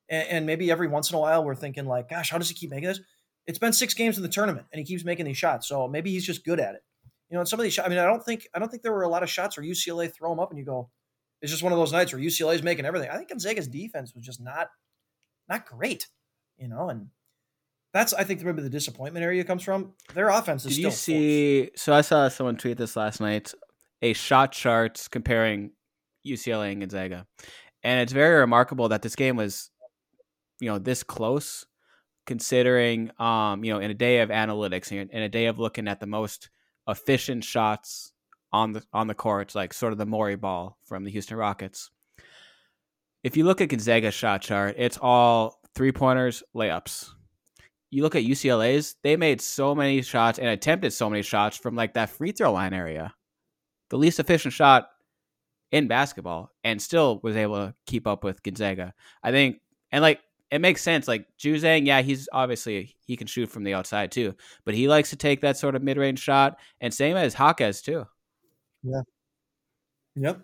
[0.10, 2.56] and, and maybe every once in a while we're thinking like, gosh, how does he
[2.56, 3.00] keep making this?
[3.48, 6.12] It's been six games in the tournament, and he keeps making these shots, so maybe
[6.12, 6.84] he's just good at it.
[7.30, 7.78] You know, and some of these.
[7.78, 9.66] I mean, I don't think I don't think there were a lot of shots where
[9.66, 10.90] UCLA throw them up and you go,
[11.42, 13.10] it's just one of those nights where UCLA is making everything.
[13.10, 14.70] I think Gonzaga's defense was just not
[15.48, 16.08] not great,
[16.58, 17.08] you know, and
[17.94, 19.94] that's I think maybe the disappointment area comes from.
[20.14, 21.04] Their offense is Did still you forced.
[21.04, 21.72] see?
[21.76, 23.54] So I saw someone tweet this last night.
[24.02, 25.72] A shot chart comparing
[26.26, 27.26] UCLA and Gonzaga,
[27.84, 29.70] and it's very remarkable that this game was,
[30.62, 31.66] you know, this close,
[32.26, 35.88] considering, um, you know, in a day of analytics and in a day of looking
[35.88, 36.50] at the most
[36.88, 38.14] efficient shots
[38.52, 41.92] on the on the court, like sort of the Morey ball from the Houston Rockets.
[43.24, 47.10] If you look at Gonzaga's shot chart, it's all three pointers, layups
[47.92, 51.76] you look at UCLA's, they made so many shots and attempted so many shots from
[51.76, 53.14] like that free throw line area.
[53.90, 54.90] The least efficient shot
[55.72, 58.94] in basketball and still was able to keep up with Gonzaga.
[59.24, 59.58] I think
[59.92, 60.20] and like
[60.52, 61.08] it makes sense.
[61.08, 64.36] Like Juzang, yeah, he's obviously he can shoot from the outside too,
[64.66, 66.60] but he likes to take that sort of mid range shot.
[66.82, 68.06] And same as Hawkes too.
[68.84, 69.02] Yeah.
[70.16, 70.42] Yep.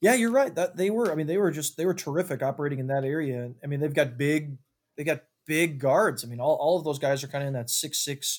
[0.00, 0.54] Yeah, you're right.
[0.54, 1.10] That they were.
[1.10, 3.50] I mean, they were just they were terrific operating in that area.
[3.62, 4.56] I mean, they've got big.
[4.96, 6.24] They got big guards.
[6.24, 8.38] I mean, all, all of those guys are kind of in that 6'6",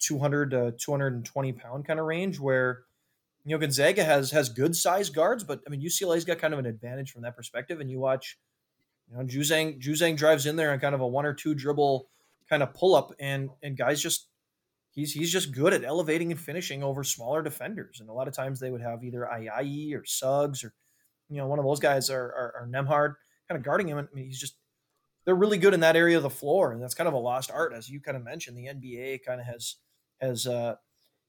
[0.00, 2.38] 200 to two hundred and twenty pound kind of range.
[2.38, 2.84] Where
[3.44, 6.60] you know Gonzaga has has good sized guards, but I mean UCLA's got kind of
[6.60, 7.80] an advantage from that perspective.
[7.80, 8.38] And you watch,
[9.10, 12.08] you know, Juzang Juzang drives in there on kind of a one or two dribble
[12.48, 14.28] kind of pull up, and and guys just
[14.92, 18.00] he's he's just good at elevating and finishing over smaller defenders.
[18.00, 20.72] And a lot of times they would have either Ayayi or Suggs or
[21.28, 23.14] you know one of those guys are are, are Nembhard
[23.48, 23.98] kind of guarding him.
[23.98, 24.56] I mean, he's just
[25.24, 27.50] they're really good in that area of the floor, and that's kind of a lost
[27.50, 28.56] art, as you kind of mentioned.
[28.56, 29.76] The NBA kind of has
[30.20, 30.76] has uh,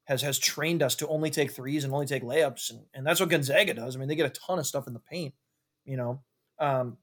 [0.05, 3.19] has has trained us to only take threes and only take layups, and, and that's
[3.19, 3.95] what Gonzaga does.
[3.95, 5.33] I mean, they get a ton of stuff in the paint,
[5.85, 6.21] you know.
[6.59, 6.97] Um,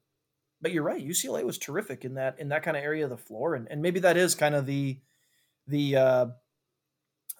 [0.61, 3.17] but you're right, UCLA was terrific in that in that kind of area of the
[3.17, 4.99] floor, and and maybe that is kind of the
[5.67, 6.25] the uh,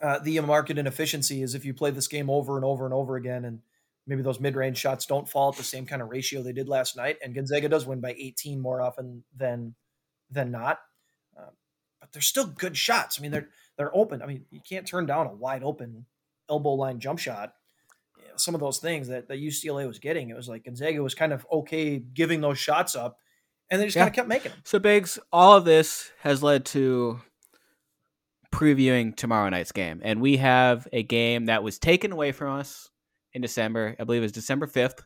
[0.02, 3.16] uh, the market inefficiency is if you play this game over and over and over
[3.16, 3.60] again, and
[4.08, 6.68] maybe those mid range shots don't fall at the same kind of ratio they did
[6.68, 9.76] last night, and Gonzaga does win by 18 more often than
[10.30, 10.80] than not.
[11.38, 11.52] Um,
[12.00, 13.20] but they're still good shots.
[13.20, 14.22] I mean, they're they're open.
[14.22, 16.06] I mean, you can't turn down a wide open
[16.50, 17.54] elbow line jump shot.
[18.38, 21.34] Some of those things that, that UCLA was getting, it was like Gonzaga was kind
[21.34, 23.18] of okay giving those shots up,
[23.70, 24.04] and they just Yeah.
[24.04, 24.62] kind of kept making them.
[24.66, 27.20] So Biggs, all of this has led to
[28.54, 30.02] previewing tomorrow night's game.
[30.04, 32.90] And we have a game that was taken away from us
[33.34, 33.96] in December.
[34.00, 35.00] I believe it was December 5th.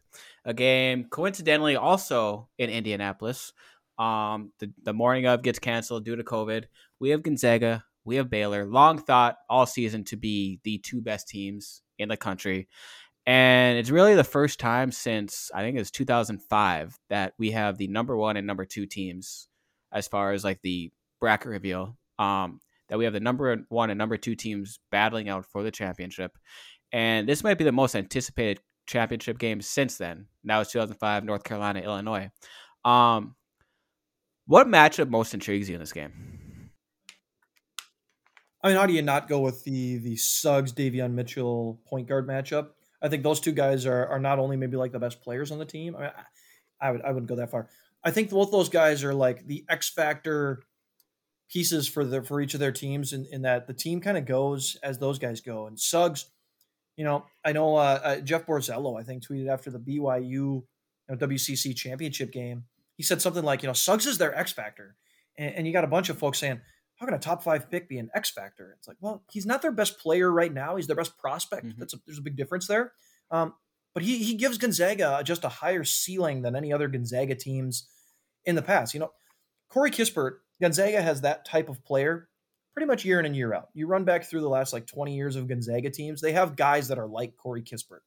[0.46, 3.54] A game coincidentally also in Indianapolis.
[4.00, 6.66] Um, the, the morning of gets canceled due to COVID.
[7.00, 11.28] We have Gonzaga, we have Baylor, long thought all season to be the two best
[11.28, 12.68] teams in the country.
[13.26, 17.88] And it's really the first time since I think it's 2005 that we have the
[17.88, 19.48] number one and number two teams
[19.92, 21.98] as far as like the bracket reveal.
[22.20, 25.72] Um, that we have the number one and number two teams battling out for the
[25.72, 26.38] championship.
[26.92, 30.28] And this might be the most anticipated championship game since then.
[30.44, 32.30] Now it's 2005, North Carolina, Illinois.
[32.84, 33.36] Um,
[34.46, 36.72] what matchup most intrigues you in this game?
[38.62, 42.28] I mean, how do you not go with the the Suggs Davion Mitchell point guard
[42.28, 42.70] matchup?
[43.06, 45.60] I think those two guys are are not only maybe like the best players on
[45.60, 45.96] the team.
[45.96, 46.12] I, mean,
[46.82, 47.70] I, I would I wouldn't go that far.
[48.04, 50.64] I think both those guys are like the X factor
[51.50, 54.26] pieces for the for each of their teams, in, in that the team kind of
[54.26, 55.68] goes as those guys go.
[55.68, 56.26] And Suggs,
[56.98, 60.64] you know, I know uh, uh, Jeff Borzello, I think, tweeted after the BYU you
[61.08, 62.64] know, WCC championship game.
[62.98, 64.96] He said something like, you know, Suggs is their X factor,
[65.38, 66.60] and, and you got a bunch of folks saying,
[66.98, 68.74] how can a top five pick be an X factor?
[68.78, 70.76] It's like, well, he's not their best player right now.
[70.76, 71.66] He's their best prospect.
[71.66, 71.78] Mhm.
[71.78, 72.94] That's a, there's a big difference there.
[73.32, 73.54] Um,
[73.94, 77.88] but he he gives Gonzaga just a higher ceiling than any other Gonzaga teams
[78.46, 78.94] in the past.
[78.94, 79.12] You know,
[79.70, 82.30] Corey Kispert, Gonzaga has that type of player
[82.74, 83.70] pretty much year in and year out.
[83.74, 86.90] You run back through the last like 20 years of Gonzaga teams, they have guys
[86.90, 88.02] that are like Corey Kispert.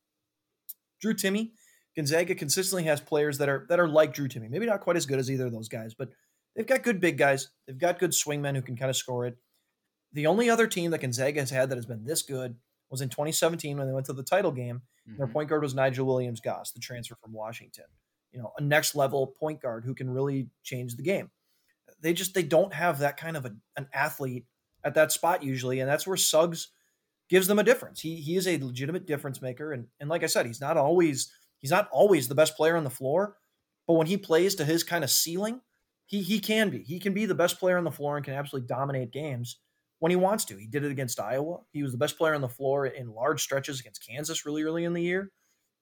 [1.01, 1.53] Drew Timme,
[1.97, 4.51] Gonzaga consistently has players that are that are like Drew Timme.
[4.51, 6.11] Maybe not quite as good as either of those guys, but
[6.59, 7.49] they've got good big guys.
[7.67, 9.39] They've got good swingmen who can kind of score it.
[10.13, 12.57] The only other team that Gonzaga has had that has been this good
[12.91, 14.83] was in 2017 when they went to the title game.
[15.09, 15.19] Mm-hmm.
[15.19, 17.85] Their point guard was Nigel Williams Goss, the transfer from Washington.
[18.33, 21.31] You know, a next level point guard who can really change the game.
[22.01, 24.45] They just they don't have that kind of a, an athlete
[24.85, 26.69] at that spot usually, and that's where Suggs
[27.29, 28.01] gives them a difference.
[28.01, 31.33] He he is a legitimate difference maker, and and like I said, he's not always
[31.59, 33.37] he's not always the best player on the floor,
[33.87, 35.61] but when he plays to his kind of ceiling,
[36.09, 36.83] he he can be.
[36.83, 39.61] He can be the best player on the floor and can absolutely dominate games
[39.99, 40.57] when he wants to.
[40.57, 41.59] He did it against Iowa.
[41.71, 44.85] He was the best player on the floor in large stretches against Kansas really early
[44.85, 45.31] in the year.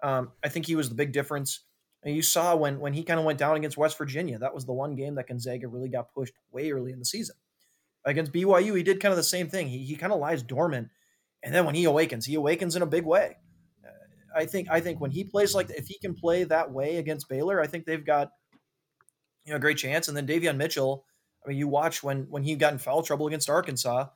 [0.03, 1.61] Um, I think he was the big difference.
[2.03, 4.67] And you saw when when he kind of went down against West Virginia, that was
[4.67, 7.37] the one game that Gonzaga really got pushed way early in the season.
[8.05, 9.69] Against BYU, he did kind of the same thing.
[9.69, 10.89] He, he kind of lies dormant,
[11.45, 13.37] and then when he awakens, he awakens in a big way.
[13.85, 16.97] Uh, I think I think when he plays like if he can play that way
[16.97, 18.31] against Baylor, I think they've got
[19.46, 20.09] you know a great chance.
[20.09, 21.04] And then Davion Mitchell,
[21.44, 24.09] I mean, you watch when when he got in foul trouble against Arkansas,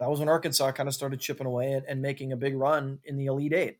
[0.00, 2.98] that was when Arkansas kind of started chipping away and, and making a big run
[3.04, 3.78] in the Elite Eight.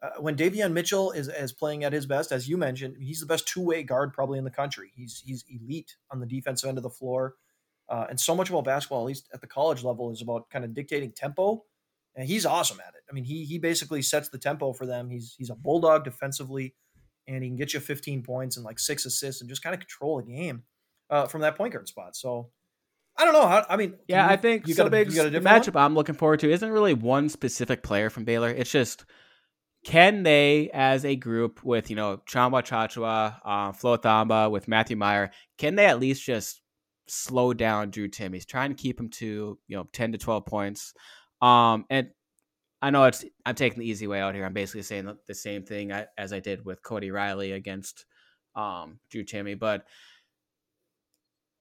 [0.00, 3.26] Uh, when Davion Mitchell is, is playing at his best, as you mentioned, he's the
[3.26, 4.92] best two way guard probably in the country.
[4.94, 7.34] He's he's elite on the defensive end of the floor.
[7.88, 10.64] Uh, and so much about basketball, at least at the college level, is about kind
[10.64, 11.64] of dictating tempo.
[12.14, 13.02] And he's awesome at it.
[13.10, 15.08] I mean, he he basically sets the tempo for them.
[15.08, 16.74] He's he's a bulldog defensively,
[17.28, 19.80] and he can get you 15 points and like six assists and just kind of
[19.80, 20.64] control the game
[21.10, 22.16] uh, from that point guard spot.
[22.16, 22.50] So
[23.16, 23.46] I don't know.
[23.46, 25.84] How, I mean, yeah, you, I think you got, a, you got a matchup one?
[25.84, 28.48] I'm looking forward to isn't really one specific player from Baylor.
[28.48, 29.04] It's just
[29.84, 34.96] can they, as a group, with you know Tchamwa Tchatchoua, uh, Flo Thamba, with Matthew
[34.96, 36.60] Meyer, can they at least just
[37.08, 38.34] slow down Drew Timme.
[38.34, 40.94] He's trying to keep him to you know ten to twelve points.
[41.40, 42.08] Um, and
[42.80, 44.44] I know it's I'm taking the easy way out here.
[44.44, 48.04] I'm basically saying the, same thing as I did with Cody Riley against
[48.54, 49.84] um, Drew Timme, but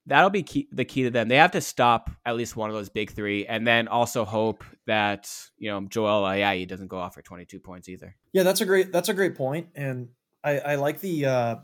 [0.05, 1.27] that'll be key, the key to them.
[1.27, 4.63] They have to stop at least one of those big three, and then also hope
[4.85, 8.15] that you know Joel Ayayi doesn't go off for 22 points either.
[8.33, 10.09] Yeah, that's a great that's a great point, and
[10.43, 11.55] I, I like the uh,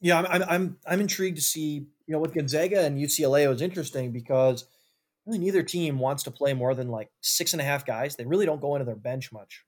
[0.00, 3.62] yeah I'm I'm I'm intrigued to see you know, with Gonzaga and UCLA, it was
[3.62, 4.66] interesting because
[5.26, 8.16] really neither team wants to play more than like six and a half guys.
[8.16, 9.64] They really don't go into their bench much,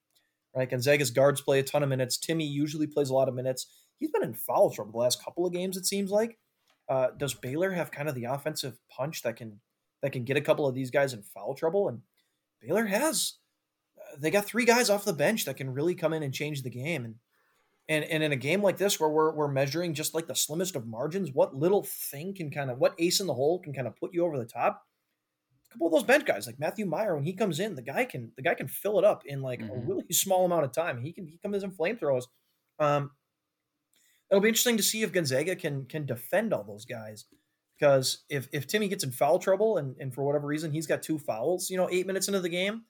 [0.54, 0.68] right?
[0.68, 2.18] Gonzaga's guards play a ton of minutes.
[2.18, 3.66] Timme usually plays a lot of minutes.
[3.98, 5.76] He's been in foul trouble the last couple of games.
[5.76, 6.38] It seems like.
[6.86, 9.58] Uh, does Baylor have kind of the offensive punch that can
[10.02, 11.88] that can get a couple of these guys in foul trouble?
[11.88, 12.02] And
[12.60, 13.34] Baylor has.
[13.98, 16.62] Uh, they got three guys off the bench that can really come in and change
[16.62, 17.06] the game.
[17.06, 17.14] And
[17.88, 20.76] and and in a game like this where we're we're measuring just like the slimmest
[20.76, 23.86] of margins, what little thing can kind of what ace in the hole can kind
[23.86, 24.84] of put you over the top?
[25.74, 28.32] Couple of those bench guys like Matthew Meyer when he comes in, the guy can
[28.37, 29.70] the guy can fill it up in like mm-hmm.
[29.70, 31.00] a really small amount of time.
[31.00, 32.24] He can he comes in flamethrowers.
[32.78, 33.10] Um,
[34.30, 37.26] it'll be interesting to see if Gonzaga can can defend all those guys
[37.78, 41.02] because if if Timme gets in foul trouble and and for whatever reason he's got
[41.02, 42.84] two fouls, you know, eight minutes into the game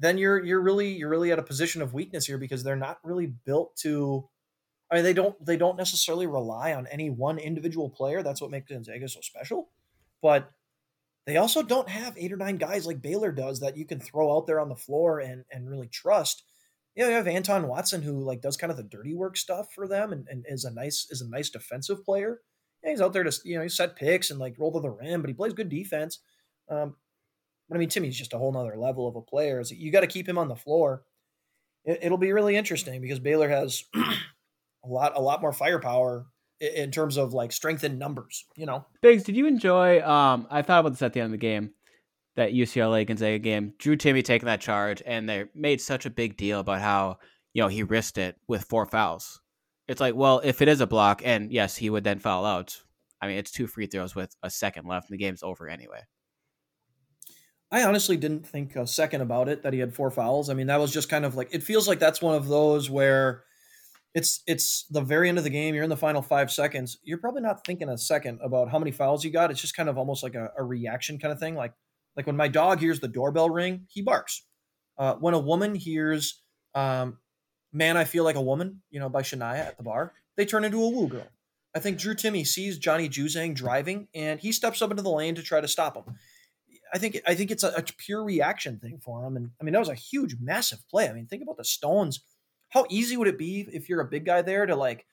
[0.00, 2.98] then you're you're really you're really at a position of weakness here because they're not
[3.04, 4.26] really built to
[4.90, 8.22] I mean they don't they don't necessarily rely on any one individual player.
[8.22, 9.68] That's what makes Gonzaga so special.
[10.22, 10.50] But
[11.26, 14.36] they also don't have eight or nine guys like Baylor does that you can throw
[14.36, 16.44] out there on the floor and and really trust.
[16.96, 19.68] You, know, you have Anton Watson who like does kind of the dirty work stuff
[19.74, 22.40] for them and, and is a nice is a nice defensive player.
[22.84, 25.28] He's out there to you know set picks and like roll to the rim, but
[25.28, 26.20] he plays good defense.
[26.68, 26.96] Um,
[27.68, 29.62] but I mean, Timme's just a whole nother level of a player.
[29.62, 31.04] So you got to keep him on the floor.
[31.84, 36.26] It, will be really interesting because Baylor has a lot, a lot more firepower
[36.60, 38.44] in terms of like strength in numbers.
[38.56, 40.02] You know, Biggs, did you enjoy?
[40.02, 41.70] Um, I thought about this at the end of the game,
[42.36, 43.74] that UCLA Gonzaga game.
[43.78, 47.18] Drew Timme taking that charge, and they made such a big deal about how
[47.52, 49.40] you know he risked it with four fouls.
[49.88, 52.80] It's like, well, if it is a block, and yes, he would then foul out.
[53.20, 56.02] I mean, it's two free throws with a second left, and the game's over anyway.
[57.72, 60.50] I honestly didn't think a second about it that he had four fouls.
[60.50, 62.90] I mean, that was just kind of like it feels like that's one of those
[62.90, 63.44] where
[64.14, 65.74] it's it's the very end of the game.
[65.74, 66.98] You're in the final five seconds.
[67.02, 69.50] You're probably not thinking a second about how many fouls you got.
[69.50, 71.54] It's just kind of almost like a, a reaction kind of thing.
[71.54, 71.72] Like
[72.16, 74.44] like when my dog hears the doorbell ring, he barks.
[74.98, 76.42] Uh, when a woman hears
[76.74, 77.18] um,
[77.72, 80.64] "Man, I Feel Like a Woman," you know, by Shania at the bar, they turn
[80.64, 81.26] into a woo girl.
[81.74, 85.36] I think Drew Timme sees Johnny Juzang driving, and he steps up into the lane
[85.36, 86.16] to try to stop him.
[86.92, 89.36] I think I think it's a, a, pure reaction thing for him.
[89.36, 91.08] And I mean, that was a huge, massive play.
[91.08, 92.24] I mean, think about the Stones
[92.70, 95.06] how easy would it be if you're a big guy there to like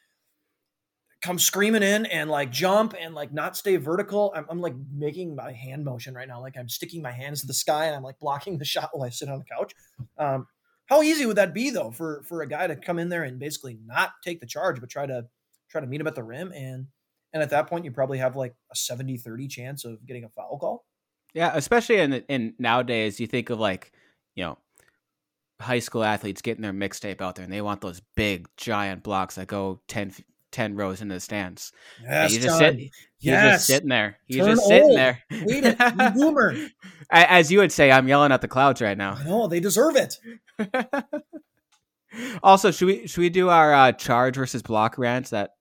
[1.22, 4.32] come screaming in and like jump and like not stay vertical.
[4.36, 7.48] I'm, I'm, like making my hand motion right now, like I'm sticking my hands to
[7.48, 9.74] the sky and I'm like blocking the shot while I sit on the couch.
[10.18, 10.48] Um,
[10.86, 13.40] how easy would that be though for for a guy to come in there and
[13.40, 15.26] basically not take the charge but try to
[15.70, 16.88] try to meet him at the rim and
[17.34, 20.58] and at that point you probably have like a 70-30 chance of getting a foul
[20.58, 20.86] call.
[21.34, 23.92] Yeah, especially in in nowadays you think of like,
[24.36, 24.58] you know,
[25.60, 29.36] high school athletes getting their mixtape out there and they want those big giant blocks
[29.36, 30.14] that go 10,
[30.52, 31.72] 10 rows into the stands.
[32.04, 32.62] Yes, he's just.
[32.62, 33.56] He's Yes.
[33.56, 34.18] just sitting there.
[34.28, 34.98] He's Turn just sitting old.
[34.98, 35.24] there.
[35.32, 36.56] Wait it, you boomer.
[37.10, 39.16] As you would say, I'm yelling at the clouds right now.
[39.24, 40.16] Know they deserve it.
[42.44, 45.52] also, should we should we do our uh, charge versus block rants that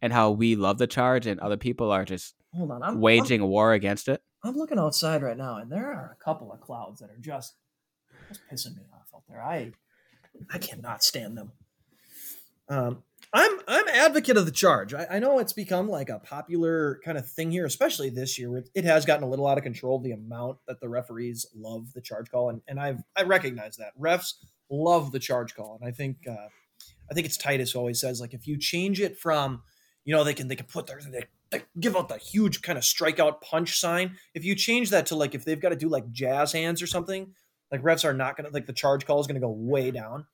[0.00, 3.40] and how we love the charge and other people are just Hold on, I'm waging
[3.40, 4.22] a war against it?
[4.44, 7.18] I'm, I'm looking outside right now, and there are a couple of clouds that are
[7.20, 7.54] just
[8.32, 9.42] just pissing me off out there.
[9.42, 9.72] I
[10.52, 11.52] I cannot stand them.
[12.68, 14.94] Um, I'm I'm advocate of the charge.
[14.94, 18.50] I, I know it's become like a popular kind of thing here, especially this year.
[18.50, 19.98] Where it has gotten a little out of control.
[19.98, 23.98] The amount that the referees love the charge call, and and I've I recognize that
[23.98, 24.34] refs
[24.70, 26.48] love the charge call, and I think uh,
[27.10, 29.62] I think it's Titus who always says like if you change it from
[30.04, 32.78] you know they can they can put their they, they give out the huge kind
[32.78, 34.16] of strikeout punch sign.
[34.34, 36.86] If you change that to like if they've got to do like jazz hands or
[36.86, 37.34] something,
[37.72, 40.26] like refs are not gonna like the charge call is gonna go way down.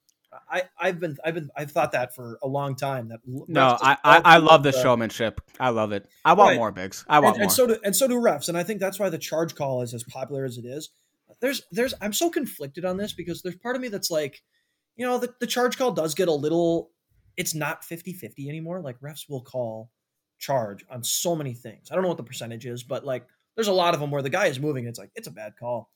[0.50, 3.08] I I've been I've been I've thought that for a long time.
[3.08, 5.40] That No, I, I, I love the the- showmanship.
[5.58, 6.06] I love it.
[6.24, 6.56] I want Right.
[6.58, 7.04] more bigs.
[7.08, 7.54] I want and, and more.
[7.54, 9.94] so do and so do refs, and I think that's why the charge call is
[9.94, 10.90] as popular as it is.
[11.40, 14.42] There's there's I'm so conflicted on this because there's part of me that's like,
[14.96, 16.90] you know, the, the charge call does get a little
[17.36, 18.80] it's not 50-50 anymore.
[18.80, 19.90] Like refs will call
[20.38, 21.88] charge on so many things.
[21.90, 23.24] I don't know what the percentage is, but like
[23.54, 25.54] there's a lot of them where the guy is moving, it's like it's a bad
[25.58, 25.88] call.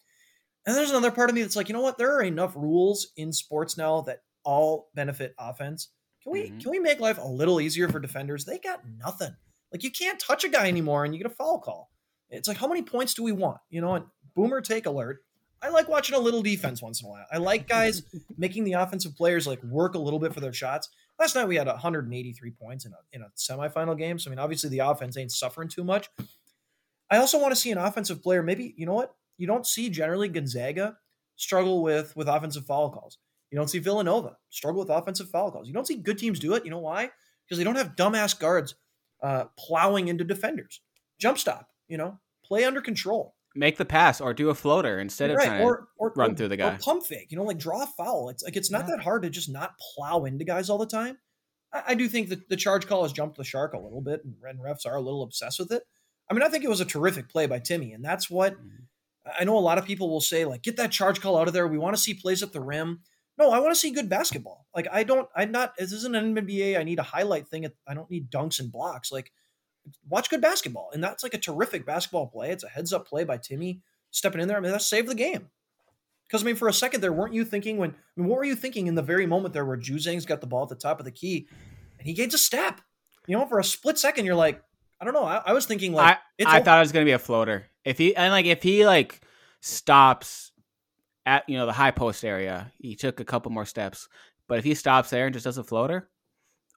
[0.66, 1.98] And there's another part of me that's like, you know what?
[1.98, 5.88] There are enough rules in sports now that all benefit offense.
[6.22, 6.60] Can we Mhm.
[6.62, 8.44] can we make life a little easier for defenders?
[8.44, 9.34] They got nothing.
[9.72, 11.90] Like you can't touch a guy anymore and you get a foul call.
[12.30, 13.58] It's like how many points do we want?
[13.70, 15.24] You know, and boomer take alert.
[15.60, 17.26] I like watching a little defense once in a while.
[17.30, 18.02] I like guys
[18.36, 20.88] making the offensive players like work a little bit for their shots.
[21.18, 24.18] Last night we had 183 points in a in a semifinal game.
[24.20, 26.08] So I mean, obviously the offense ain't suffering too much.
[27.10, 28.42] I also want to see an offensive player.
[28.42, 30.96] Maybe you know what you don't see generally Gonzaga
[31.36, 33.18] struggle with with offensive foul calls.
[33.50, 35.66] You don't see Villanova struggle with offensive foul calls.
[35.68, 36.64] You don't see good teams do it.
[36.64, 37.10] You know why?
[37.44, 38.74] Because they don't have dumbass guards
[39.22, 40.80] uh, plowing into defenders.
[41.18, 41.68] Jump stop.
[41.88, 43.34] You know, play under control.
[43.54, 46.34] Make the pass or do a floater instead of trying to or, or run or-
[46.34, 46.78] through the or guy.
[46.80, 47.26] pump fake.
[47.30, 48.30] You know, like draw a foul.
[48.30, 48.96] It's like it's not Yeah.
[48.96, 51.18] that hard to just not plow into guys all the time.
[51.74, 54.24] I, I do think that the charge call has jumped the shark a little bit,
[54.24, 55.82] and Ren refs are a little obsessed with it.
[56.30, 58.86] I mean, I think it was a terrific play by Timme, and that's what Mhm.
[59.38, 59.56] I know.
[59.56, 61.66] A lot of people will say, like, get that charge call out of there.
[61.68, 63.00] We want to see plays at the rim.
[63.38, 64.66] No, I want to see good basketball.
[64.74, 65.28] Like, I don't.
[65.34, 65.76] I'm not.
[65.76, 66.78] This isn't an NBA.
[66.78, 67.66] I need a highlight thing.
[67.86, 69.12] I don't need dunks and blocks.
[69.12, 69.32] Like,
[70.08, 72.50] watch good basketball, and that's like a terrific basketball play.
[72.50, 73.80] It's a heads up play by Timme
[74.10, 74.56] stepping in there.
[74.56, 75.48] I mean, that saved the game.
[76.26, 77.90] Because I mean, for a second there, weren't you thinking when?
[77.90, 80.46] I mean, what were you thinking in the very moment there where Juzang's got the
[80.46, 81.46] ball at the top of the key,
[81.98, 82.80] and he gains a step?
[83.26, 84.62] You know, for a split second, you're like,
[85.00, 85.24] I don't know.
[85.24, 87.66] I, I was thinking like, I, I thought it was gonna be a floater.
[87.84, 89.20] If he and like if he like
[89.60, 90.52] stops
[91.26, 94.08] at you know the high post area, he took a couple more steps.
[94.48, 96.08] But if he stops there and just does a floater,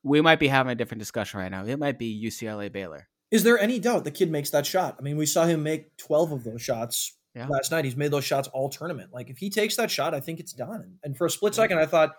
[0.03, 1.65] we might be having a different discussion right now.
[1.65, 3.07] It might be UCLA Baylor.
[3.31, 4.95] Is there any doubt the kid makes that shot?
[4.99, 7.47] I mean, we saw him make 12 of those shots Yeah.
[7.47, 7.83] last night.
[7.83, 9.11] He's made those shots all tournament.
[9.11, 10.99] Like, if he takes that shot, I think it's done.
[11.03, 11.63] And for a split Yeah.
[11.63, 12.13] second, I thought,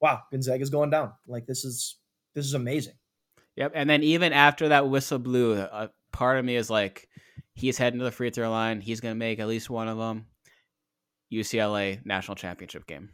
[0.00, 1.12] wow, Gonzaga's going down.
[1.26, 1.98] Like, this is
[2.34, 2.94] this is amazing.
[3.56, 3.72] Yep.
[3.74, 7.08] And then even after that whistle blew, a part of me is like,
[7.56, 8.80] he's heading to the free throw line.
[8.80, 10.26] He's gonna make at least one of them.
[11.32, 13.10] UCLA national championship game.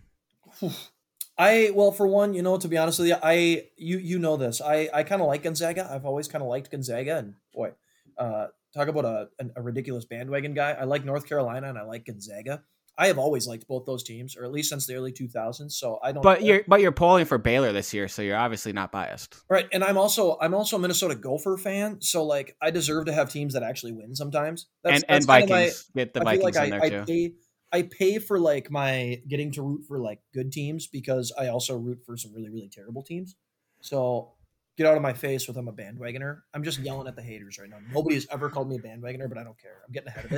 [1.38, 4.36] I well, for one, you know, to be honest with you, I you you know
[4.36, 4.60] this.
[4.60, 5.88] I I kind of like Gonzaga.
[5.90, 7.72] I've always kind of liked Gonzaga, and boy,
[8.18, 10.72] uh, talk about a a ridiculous bandwagon guy.
[10.72, 12.62] I like North Carolina, and I like Gonzaga.
[12.98, 15.72] I have always liked both those teams, or at least since the early 2000s.
[15.72, 16.22] So I don't.
[16.22, 19.36] But you're but you're polling for Baylor this year, so you're obviously not biased.
[19.48, 23.12] Right, and I'm also I'm also a Minnesota Gopher fan, so like I deserve to
[23.12, 24.66] have teams that actually win sometimes.
[24.84, 27.04] and and kinda my- Vikings get the I Vikings like in I, there I too.
[27.06, 27.34] pay
[27.72, 31.74] I pay for like my getting to root for like good teams because I also
[31.76, 33.34] root for some really really terrible teams.
[33.80, 34.34] So
[34.76, 36.40] get out of my face with I'm a bandwagoner.
[36.52, 37.78] I'm just yelling at the haters right now.
[37.92, 39.80] Nobody has ever called me a bandwagoner, but I don't care.
[39.86, 40.32] I'm getting ahead of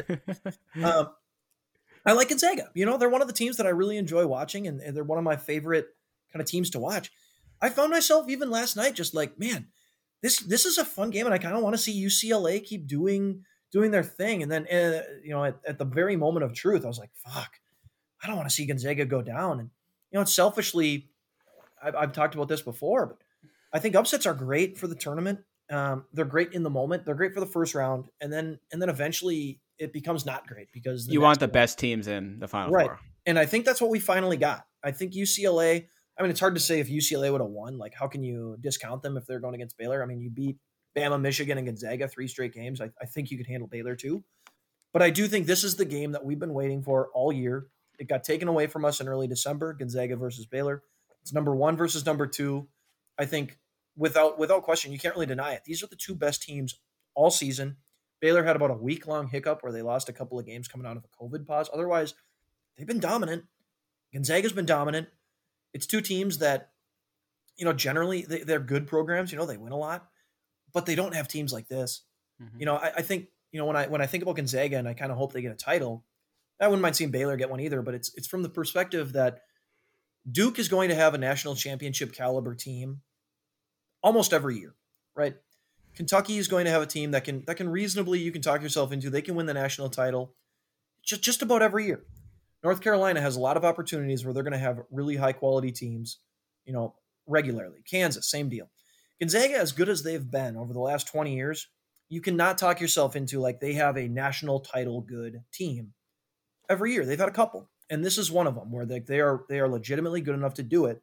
[0.47, 0.59] it.
[0.85, 1.09] um,
[2.07, 2.71] I like Gonzaga.
[2.75, 5.05] You know, they're one of the teams that I really enjoy watching, and, and they're
[5.05, 5.89] one of my favorite
[6.33, 7.11] kind of teams to watch.
[7.61, 9.69] I found myself even last night just like, man,
[10.23, 12.87] this this is a fun game, and I kind of want to see UCLA keep
[12.87, 14.43] doing doing their thing.
[14.43, 17.11] And then, uh, you know, at, at the very moment of truth, I was like,
[17.15, 17.59] fuck,
[18.23, 19.61] I don't want to see Gonzaga go down.
[19.61, 19.71] And
[20.11, 21.11] you know, selfishly,
[21.83, 23.19] I've, I've talked about this before, but
[23.73, 25.41] I think upsets are great for the tournament.
[25.71, 27.05] Um, they're great in the moment.
[27.05, 30.69] They're great for the first round, and then and then eventually it becomes not great
[30.73, 32.87] because you want the best teams in the final right.
[32.87, 33.01] four.
[33.27, 34.65] And I think that's what we finally got.
[34.83, 35.87] I think UCLA.
[36.19, 37.77] I mean, it's hard to say if UCLA would have won.
[37.77, 40.03] Like, how can you discount them if they're going against Baylor?
[40.03, 40.59] I mean, you beat
[40.97, 42.81] Bama, Michigan, and Gonzaga three straight games.
[42.81, 44.23] I, I think you could handle Baylor too.
[44.93, 47.67] But I do think this is the game that we've been waiting for all year.
[47.99, 50.83] It got taken away from us in early December, Gonzaga versus Baylor.
[51.23, 52.69] It's number one versus number two.
[53.19, 53.59] I think
[53.97, 55.65] without without question, you can't really deny it.
[55.65, 56.79] These are the two best teams
[57.15, 57.77] all season.
[58.25, 60.87] Baylor had about a week long hiccup where they lost a couple of games coming
[60.87, 61.69] out of a COVID pause.
[61.71, 62.15] Otherwise,
[62.75, 63.45] they've been dominant.
[64.15, 65.09] Gonzaga's been dominant.
[65.75, 66.71] It's two teams that,
[67.59, 69.31] you know, generally they, are good programs.
[69.31, 70.09] You know, they win a lot,
[70.73, 72.01] but they don't have teams like this.
[72.43, 72.61] Mm-hmm.
[72.61, 74.89] You know, I, I, think you know when I when I think about Gonzaga and
[74.89, 76.07] I kind of hope they get a title,
[76.59, 77.83] I wouldn't mind seeing Baylor get one either.
[77.83, 79.43] But it's it's from the perspective that
[80.33, 83.03] Duke is going to have a national championship caliber team
[84.03, 84.75] almost every year,
[85.15, 85.37] right?
[85.95, 88.63] Kentucky is going to have a team that can that can reasonably you can talk
[88.63, 89.11] yourself into.
[89.11, 90.35] They can win the national title
[91.05, 92.05] just just about every year.
[92.63, 95.71] North Carolina has a lot of opportunities where they're going to have really high quality
[95.71, 96.19] teams,
[96.65, 96.95] you know,
[97.27, 97.81] regularly.
[97.89, 98.71] Kansas, same deal.
[99.21, 101.69] Gonzaga, as good as they've been over the last 20 years,
[102.09, 105.93] you cannot talk yourself into like they have a national title good team
[106.69, 107.05] every year.
[107.05, 109.61] They've had a couple, and this is one of them where they, they are they
[109.61, 111.03] are legitimately good enough to do it.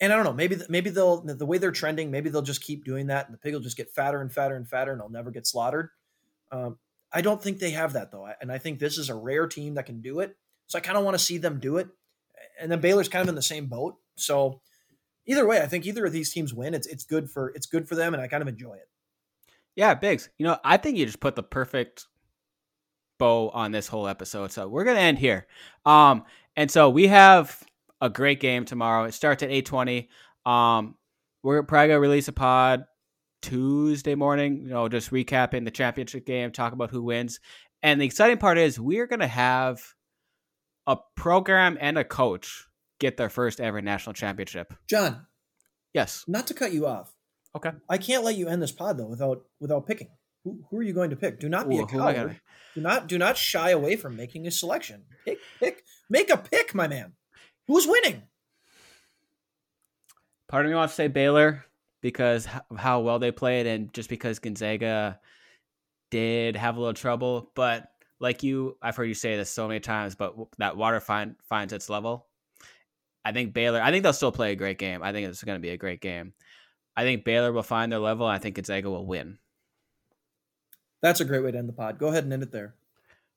[0.00, 2.84] And I don't know, maybe maybe they'll the way they're trending, maybe they'll just keep
[2.84, 5.08] doing that, and the pig will just get fatter and fatter and fatter, and they'll
[5.08, 5.90] never get slaughtered.
[6.50, 6.78] Um,
[7.12, 9.74] I don't think they have that though, and I think this is a rare team
[9.74, 10.36] that can do it.
[10.66, 11.88] So I kind of want to see them do it.
[12.60, 13.96] And then Baylor's kind of in the same boat.
[14.16, 14.60] So
[15.26, 16.74] either way, I think either of these teams win.
[16.74, 18.88] It's it's good for it's good for them, and I kind of enjoy it.
[19.76, 20.28] Yeah, Biggs.
[20.38, 22.06] You know, I think you just put the perfect
[23.18, 24.52] bow on this whole episode.
[24.52, 25.46] So we're gonna end here.
[25.84, 26.24] Um,
[26.56, 27.62] and so we have
[28.02, 29.04] a great game tomorrow.
[29.04, 30.10] It starts at eight twenty.
[30.44, 30.96] Um,
[31.42, 32.84] we're probably gonna release a pod
[33.40, 34.62] Tuesday morning.
[34.64, 37.40] You know, just recapping the championship game, talk about who wins.
[37.82, 39.80] And the exciting part is we're gonna have
[40.86, 42.66] a program and a coach
[42.98, 44.74] get their first ever national championship.
[44.88, 45.26] John.
[45.94, 46.24] Yes.
[46.26, 47.14] Not to cut you off.
[47.54, 47.70] Okay.
[47.88, 50.08] I can't let you end this pod though without without picking.
[50.44, 51.38] Who, who are you going to pick?
[51.38, 52.40] Do not be Ooh, a coward.
[52.74, 55.04] Do not do not shy away from making a selection.
[55.24, 57.12] Pick pick make a pick, my man.
[57.68, 58.22] Who's winning?
[60.48, 61.64] Part of me wants to say Baylor
[62.00, 65.18] because of how well they played and just because Gonzaga
[66.10, 67.88] did have a little trouble, but
[68.20, 71.72] like you, I've heard you say this so many times, but that water find, finds
[71.72, 72.26] its level.
[73.24, 73.80] I think Baylor.
[73.80, 75.02] I think they'll still play a great game.
[75.02, 76.34] I think it's going to be a great game.
[76.96, 78.26] I think Baylor will find their level.
[78.26, 79.38] I think Gonzaga will win.
[81.00, 81.98] That's a great way to end the pod.
[81.98, 82.74] Go ahead and end it there.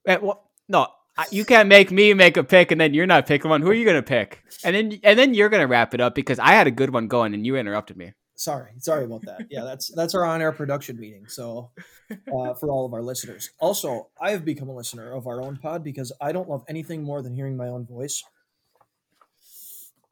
[0.05, 0.87] Hey, well, no,
[1.31, 3.61] you can't make me make a pick and then you're not picking one.
[3.61, 4.43] Who are you going to pick?
[4.63, 6.91] And then and then you're going to wrap it up because I had a good
[6.91, 8.13] one going and you interrupted me.
[8.37, 9.47] Sorry, sorry about that.
[9.49, 11.25] Yeah, that's that's our on-air production meeting.
[11.27, 11.71] So,
[12.11, 15.55] uh, for all of our listeners, also, I have become a listener of our own
[15.55, 18.23] pod because I don't love anything more than hearing my own voice.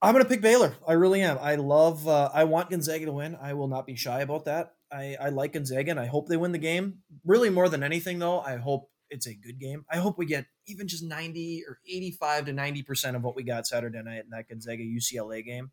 [0.01, 0.73] I'm going to pick Baylor.
[0.87, 1.37] I really am.
[1.41, 2.07] I love.
[2.07, 3.37] Uh, I want Gonzaga to win.
[3.41, 4.73] I will not be shy about that.
[4.89, 6.99] I, I like Gonzaga, and I hope they win the game.
[7.25, 9.85] Really, more than anything, though, I hope it's a good game.
[9.89, 13.43] I hope we get even just 90 or 85 to 90 percent of what we
[13.43, 15.71] got Saturday night in that Gonzaga UCLA game.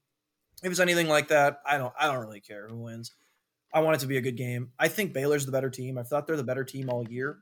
[0.62, 3.12] If it's anything like that, I don't I don't really care who wins.
[3.72, 4.72] I want it to be a good game.
[4.78, 5.97] I think Baylor's the better team.
[5.97, 7.38] I've thought they're the better team all year.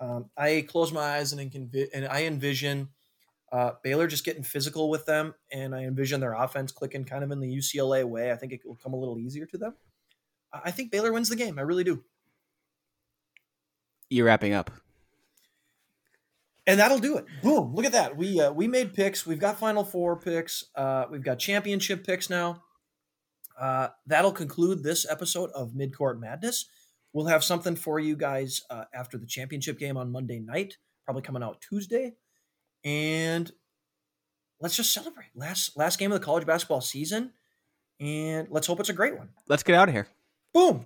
[0.00, 2.88] Um, I close my eyes and, conv- and I envision
[3.50, 7.32] uh, Baylor just getting physical with them, and I envision their offense clicking kind of
[7.32, 8.30] in the UCLA way.
[8.30, 9.74] I think it will come a little easier to them.
[10.52, 11.58] I think Baylor wins the game.
[11.58, 12.04] I really do.
[14.10, 14.70] You're wrapping up
[16.68, 17.24] and that'll do it.
[17.42, 17.74] Boom!
[17.74, 18.16] Look at that.
[18.16, 19.26] We uh, we made picks.
[19.26, 20.64] We've got Final Four picks.
[20.76, 22.62] Uh, we've got championship picks now.
[23.58, 26.66] Uh, that'll conclude this episode of Midcourt Madness.
[27.12, 31.22] We'll have something for you guys uh, after the championship game on Monday night, probably
[31.22, 32.14] coming out Tuesday,
[32.84, 33.50] and
[34.60, 37.32] let's just celebrate last last game of the college basketball season,
[37.98, 39.30] and let's hope it's a great one.
[39.48, 40.06] Let's get out of here.
[40.52, 40.84] Boom!